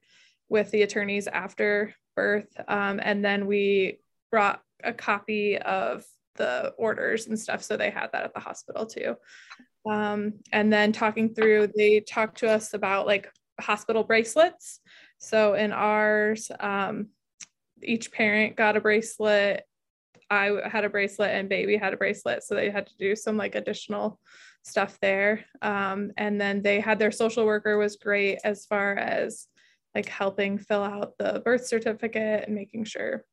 with 0.50 0.70
the 0.72 0.84
attorneys 0.84 1.28
after 1.28 1.94
birth 2.16 2.48
um, 2.68 3.00
and 3.02 3.24
then 3.24 3.48
we 3.48 4.00
brought 4.32 4.62
a 4.84 4.94
copy 4.94 5.58
of 5.58 6.04
the 6.36 6.74
orders 6.78 7.28
and 7.28 7.40
stuff. 7.40 7.64
So 7.64 7.78
they 7.78 7.90
had 7.90 8.12
that 8.12 8.24
at 8.24 8.34
the 8.34 8.40
hospital 8.40 8.86
too. 8.86 9.16
Um, 9.90 10.36
and 10.52 10.72
then 10.72 10.92
talking 10.92 11.34
through, 11.34 11.72
they 11.76 12.00
talked 12.00 12.40
to 12.40 12.50
us 12.50 12.74
about 12.74 13.06
like 13.06 13.30
hospital 13.60 14.04
bracelets. 14.04 14.80
So 15.20 15.54
in 15.54 15.72
ours, 15.72 16.52
um, 16.60 17.10
each 17.82 18.12
parent 18.12 18.56
got 18.56 18.78
a 18.78 18.82
bracelet. 18.82 19.66
I 20.34 20.68
had 20.68 20.86
a 20.86 20.90
bracelet 20.90 21.32
and 21.32 21.50
baby 21.50 21.78
had 21.78 21.94
a 21.94 21.98
bracelet. 21.98 22.44
So 22.44 22.56
they 22.56 22.70
had 22.70 22.88
to 22.88 22.98
do 22.98 23.16
some 23.16 23.38
like 23.38 23.56
additional 23.56 24.20
stuff 24.64 24.98
there. 25.02 25.46
Um, 25.62 26.12
and 26.18 26.40
then 26.40 26.62
they 26.62 26.80
had 26.80 27.00
their 27.00 27.12
social 27.12 27.46
worker 27.46 27.78
was 27.78 27.98
great 27.98 28.40
as 28.44 28.66
far 28.66 28.96
as 28.96 29.48
like 29.94 30.10
helping 30.10 30.58
fill 30.58 30.84
out 30.84 31.18
the 31.18 31.42
birth 31.46 31.68
certificate 31.68 32.46
and 32.46 32.56
making 32.56 32.86
sure 32.86 33.26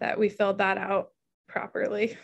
that 0.00 0.18
we 0.18 0.28
filled 0.28 0.58
that 0.58 0.78
out 0.78 1.08
properly. 1.48 2.16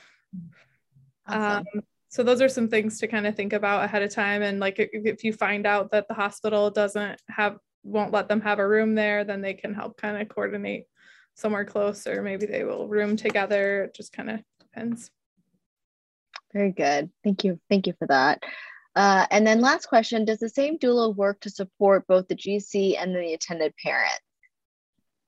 Awesome. 1.26 1.64
Um, 1.74 1.82
so 2.08 2.22
those 2.22 2.40
are 2.40 2.48
some 2.48 2.68
things 2.68 3.00
to 3.00 3.08
kind 3.08 3.26
of 3.26 3.34
think 3.34 3.52
about 3.52 3.84
ahead 3.84 4.02
of 4.02 4.12
time. 4.12 4.42
And 4.42 4.60
like 4.60 4.76
if 4.78 5.24
you 5.24 5.32
find 5.32 5.66
out 5.66 5.90
that 5.90 6.06
the 6.06 6.14
hospital 6.14 6.70
doesn't 6.70 7.20
have 7.28 7.56
won't 7.82 8.12
let 8.12 8.28
them 8.28 8.40
have 8.40 8.60
a 8.60 8.68
room 8.68 8.94
there, 8.94 9.24
then 9.24 9.40
they 9.40 9.54
can 9.54 9.74
help 9.74 9.96
kind 9.96 10.20
of 10.20 10.28
coordinate 10.28 10.86
somewhere 11.34 11.64
close, 11.64 12.06
or 12.06 12.22
maybe 12.22 12.46
they 12.46 12.64
will 12.64 12.88
room 12.88 13.16
together. 13.16 13.84
It 13.84 13.94
just 13.94 14.12
kind 14.12 14.30
of 14.30 14.40
depends. 14.60 15.10
Very 16.52 16.72
good. 16.72 17.10
Thank 17.22 17.44
you. 17.44 17.60
Thank 17.68 17.86
you 17.86 17.94
for 17.98 18.06
that. 18.06 18.42
Uh, 18.96 19.26
and 19.30 19.46
then 19.46 19.60
last 19.60 19.86
question, 19.86 20.24
does 20.24 20.38
the 20.38 20.48
same 20.48 20.78
doula 20.78 21.14
work 21.14 21.40
to 21.40 21.50
support 21.50 22.06
both 22.06 22.28
the 22.28 22.36
GC 22.36 22.96
and 22.96 23.14
the 23.14 23.32
intended 23.32 23.74
parent? 23.82 24.20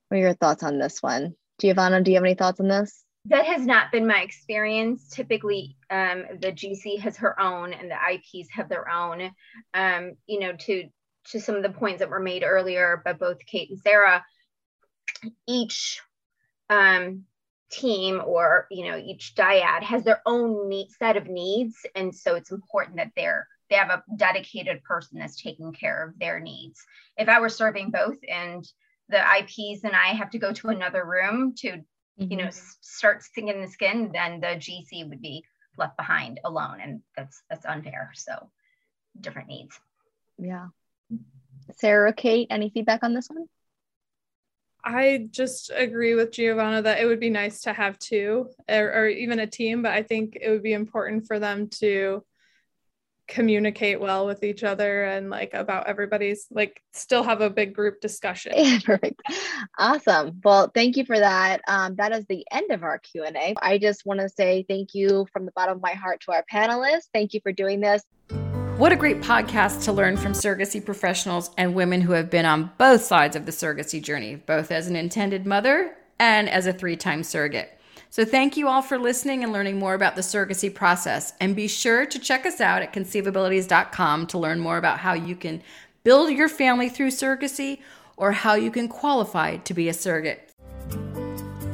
What 0.08 0.18
are 0.18 0.20
your 0.20 0.34
thoughts 0.34 0.62
on 0.62 0.78
this 0.78 1.02
one? 1.02 1.34
Giovanna, 1.60 2.00
do 2.00 2.12
you 2.12 2.16
have 2.16 2.24
any 2.24 2.34
thoughts 2.34 2.60
on 2.60 2.68
this? 2.68 3.02
That 3.24 3.44
has 3.44 3.66
not 3.66 3.90
been 3.90 4.06
my 4.06 4.20
experience. 4.20 5.08
Typically, 5.08 5.76
um, 5.90 6.26
the 6.40 6.52
GC 6.52 7.00
has 7.00 7.16
her 7.16 7.40
own, 7.40 7.72
and 7.72 7.90
the 7.90 7.96
IPs 7.96 8.48
have 8.52 8.68
their 8.68 8.88
own. 8.88 9.32
Um, 9.74 10.12
you 10.28 10.38
know, 10.38 10.52
to 10.52 10.84
to 11.30 11.40
some 11.40 11.56
of 11.56 11.64
the 11.64 11.70
points 11.70 11.98
that 11.98 12.10
were 12.10 12.20
made 12.20 12.44
earlier 12.44 13.02
by 13.04 13.14
both 13.14 13.44
Kate 13.44 13.68
and 13.68 13.80
Sarah, 13.80 14.24
each 15.46 16.00
um, 16.70 17.24
team 17.70 18.22
or 18.24 18.66
you 18.70 18.88
know 18.88 18.96
each 18.96 19.34
dyad 19.34 19.82
has 19.82 20.04
their 20.04 20.22
own 20.26 20.68
neat 20.68 20.90
set 20.98 21.16
of 21.16 21.26
needs, 21.26 21.76
and 21.94 22.14
so 22.14 22.34
it's 22.34 22.50
important 22.50 22.96
that 22.96 23.12
they're 23.16 23.48
they 23.68 23.76
have 23.76 23.90
a 23.90 24.04
dedicated 24.16 24.82
person 24.84 25.18
that's 25.18 25.40
taking 25.40 25.72
care 25.72 26.08
of 26.08 26.18
their 26.18 26.40
needs. 26.40 26.84
If 27.16 27.28
I 27.28 27.40
were 27.40 27.48
serving 27.48 27.90
both 27.90 28.16
and 28.28 28.64
the 29.08 29.18
IPs 29.18 29.84
and 29.84 29.94
I 29.94 30.14
have 30.14 30.30
to 30.30 30.38
go 30.38 30.52
to 30.52 30.68
another 30.68 31.04
room 31.04 31.54
to, 31.58 31.68
mm-hmm. 31.68 32.30
you 32.30 32.36
know, 32.36 32.44
mm-hmm. 32.44 32.70
start 32.80 33.22
singing 33.22 33.60
the 33.60 33.68
skin, 33.68 34.10
then 34.12 34.40
the 34.40 34.56
GC 34.56 35.08
would 35.08 35.20
be 35.20 35.44
left 35.76 35.96
behind 35.96 36.40
alone, 36.44 36.80
and 36.80 37.02
that's 37.16 37.42
that's 37.50 37.66
unfair. 37.66 38.12
So, 38.14 38.50
different 39.20 39.48
needs. 39.48 39.78
Yeah. 40.38 40.68
Sarah, 41.76 42.12
Kate, 42.12 42.46
any 42.50 42.70
feedback 42.70 43.02
on 43.02 43.14
this 43.14 43.28
one? 43.28 43.48
I 44.86 45.26
just 45.32 45.72
agree 45.74 46.14
with 46.14 46.30
Giovanna 46.30 46.80
that 46.82 47.00
it 47.00 47.06
would 47.06 47.18
be 47.18 47.28
nice 47.28 47.62
to 47.62 47.72
have 47.72 47.98
two 47.98 48.50
or, 48.68 48.92
or 48.92 49.08
even 49.08 49.40
a 49.40 49.46
team, 49.46 49.82
but 49.82 49.90
I 49.90 50.04
think 50.04 50.38
it 50.40 50.48
would 50.48 50.62
be 50.62 50.74
important 50.74 51.26
for 51.26 51.40
them 51.40 51.68
to 51.80 52.24
communicate 53.26 54.00
well 54.00 54.24
with 54.24 54.44
each 54.44 54.62
other 54.62 55.02
and 55.02 55.28
like 55.28 55.52
about 55.54 55.88
everybody's 55.88 56.46
like 56.52 56.80
still 56.92 57.24
have 57.24 57.40
a 57.40 57.50
big 57.50 57.74
group 57.74 58.00
discussion. 58.00 58.52
Perfect. 58.84 59.20
Awesome. 59.76 60.40
Well 60.44 60.70
thank 60.72 60.96
you 60.96 61.04
for 61.04 61.18
that. 61.18 61.62
Um, 61.66 61.96
that 61.96 62.12
is 62.12 62.24
the 62.28 62.46
end 62.52 62.70
of 62.70 62.84
our 62.84 62.98
q&a 62.98 63.54
i 63.60 63.78
just 63.78 64.06
want 64.06 64.20
to 64.20 64.28
say 64.28 64.64
thank 64.68 64.94
you 64.94 65.26
from 65.32 65.44
the 65.44 65.52
bottom 65.52 65.76
of 65.76 65.82
my 65.82 65.94
heart 65.94 66.20
to 66.20 66.32
our 66.32 66.44
panelists. 66.52 67.08
Thank 67.12 67.34
you 67.34 67.40
for 67.42 67.50
doing 67.50 67.80
this 67.80 68.04
what 68.78 68.92
a 68.92 68.96
great 68.96 69.22
podcast 69.22 69.84
to 69.84 69.92
learn 69.92 70.16
from 70.16 70.32
surrogacy 70.32 70.84
professionals 70.84 71.50
and 71.56 71.74
women 71.74 72.02
who 72.02 72.12
have 72.12 72.28
been 72.28 72.44
on 72.44 72.70
both 72.76 73.02
sides 73.02 73.34
of 73.34 73.46
the 73.46 73.52
surrogacy 73.52 74.02
journey 74.02 74.36
both 74.36 74.70
as 74.70 74.86
an 74.86 74.96
intended 74.96 75.46
mother 75.46 75.96
and 76.18 76.48
as 76.48 76.66
a 76.66 76.72
three-time 76.72 77.22
surrogate 77.22 77.76
so 78.10 78.24
thank 78.24 78.56
you 78.56 78.68
all 78.68 78.82
for 78.82 78.98
listening 78.98 79.44
and 79.44 79.52
learning 79.52 79.78
more 79.78 79.92
about 79.92 80.16
the 80.16 80.22
surrogacy 80.22 80.74
process. 80.74 81.34
And 81.38 81.54
be 81.54 81.68
sure 81.68 82.06
to 82.06 82.18
check 82.18 82.46
us 82.46 82.62
out 82.62 82.80
at 82.80 82.94
conceivabilities.com 82.94 84.28
to 84.28 84.38
learn 84.38 84.58
more 84.58 84.78
about 84.78 85.00
how 85.00 85.12
you 85.12 85.36
can 85.36 85.62
build 86.02 86.30
your 86.30 86.48
family 86.48 86.88
through 86.88 87.10
surrogacy 87.10 87.80
or 88.16 88.32
how 88.32 88.54
you 88.54 88.70
can 88.70 88.88
qualify 88.88 89.58
to 89.58 89.74
be 89.74 89.90
a 89.90 89.92
surrogate. 89.92 90.50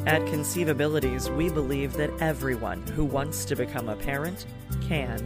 At 0.05 0.23
Conceivabilities, 0.23 1.33
we 1.37 1.49
believe 1.49 1.93
that 1.93 2.11
everyone 2.21 2.85
who 2.89 3.05
wants 3.05 3.45
to 3.45 3.55
become 3.55 3.89
a 3.89 3.95
parent 3.95 4.47
can. 4.89 5.25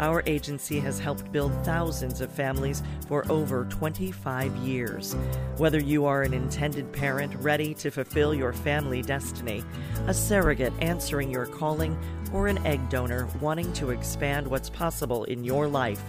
Our 0.00 0.22
agency 0.26 0.78
has 0.80 0.98
helped 0.98 1.32
build 1.32 1.52
thousands 1.64 2.20
of 2.20 2.30
families 2.30 2.82
for 3.08 3.24
over 3.30 3.64
25 3.64 4.54
years. 4.56 5.14
Whether 5.56 5.80
you 5.80 6.04
are 6.04 6.22
an 6.22 6.34
intended 6.34 6.92
parent 6.92 7.34
ready 7.40 7.72
to 7.74 7.90
fulfill 7.90 8.34
your 8.34 8.52
family 8.52 9.02
destiny, 9.02 9.64
a 10.06 10.14
surrogate 10.14 10.72
answering 10.80 11.30
your 11.30 11.46
calling, 11.46 11.98
or 12.32 12.46
an 12.46 12.64
egg 12.66 12.88
donor 12.90 13.26
wanting 13.40 13.72
to 13.72 13.90
expand 13.90 14.46
what's 14.46 14.70
possible 14.70 15.24
in 15.24 15.42
your 15.42 15.66
life, 15.66 16.00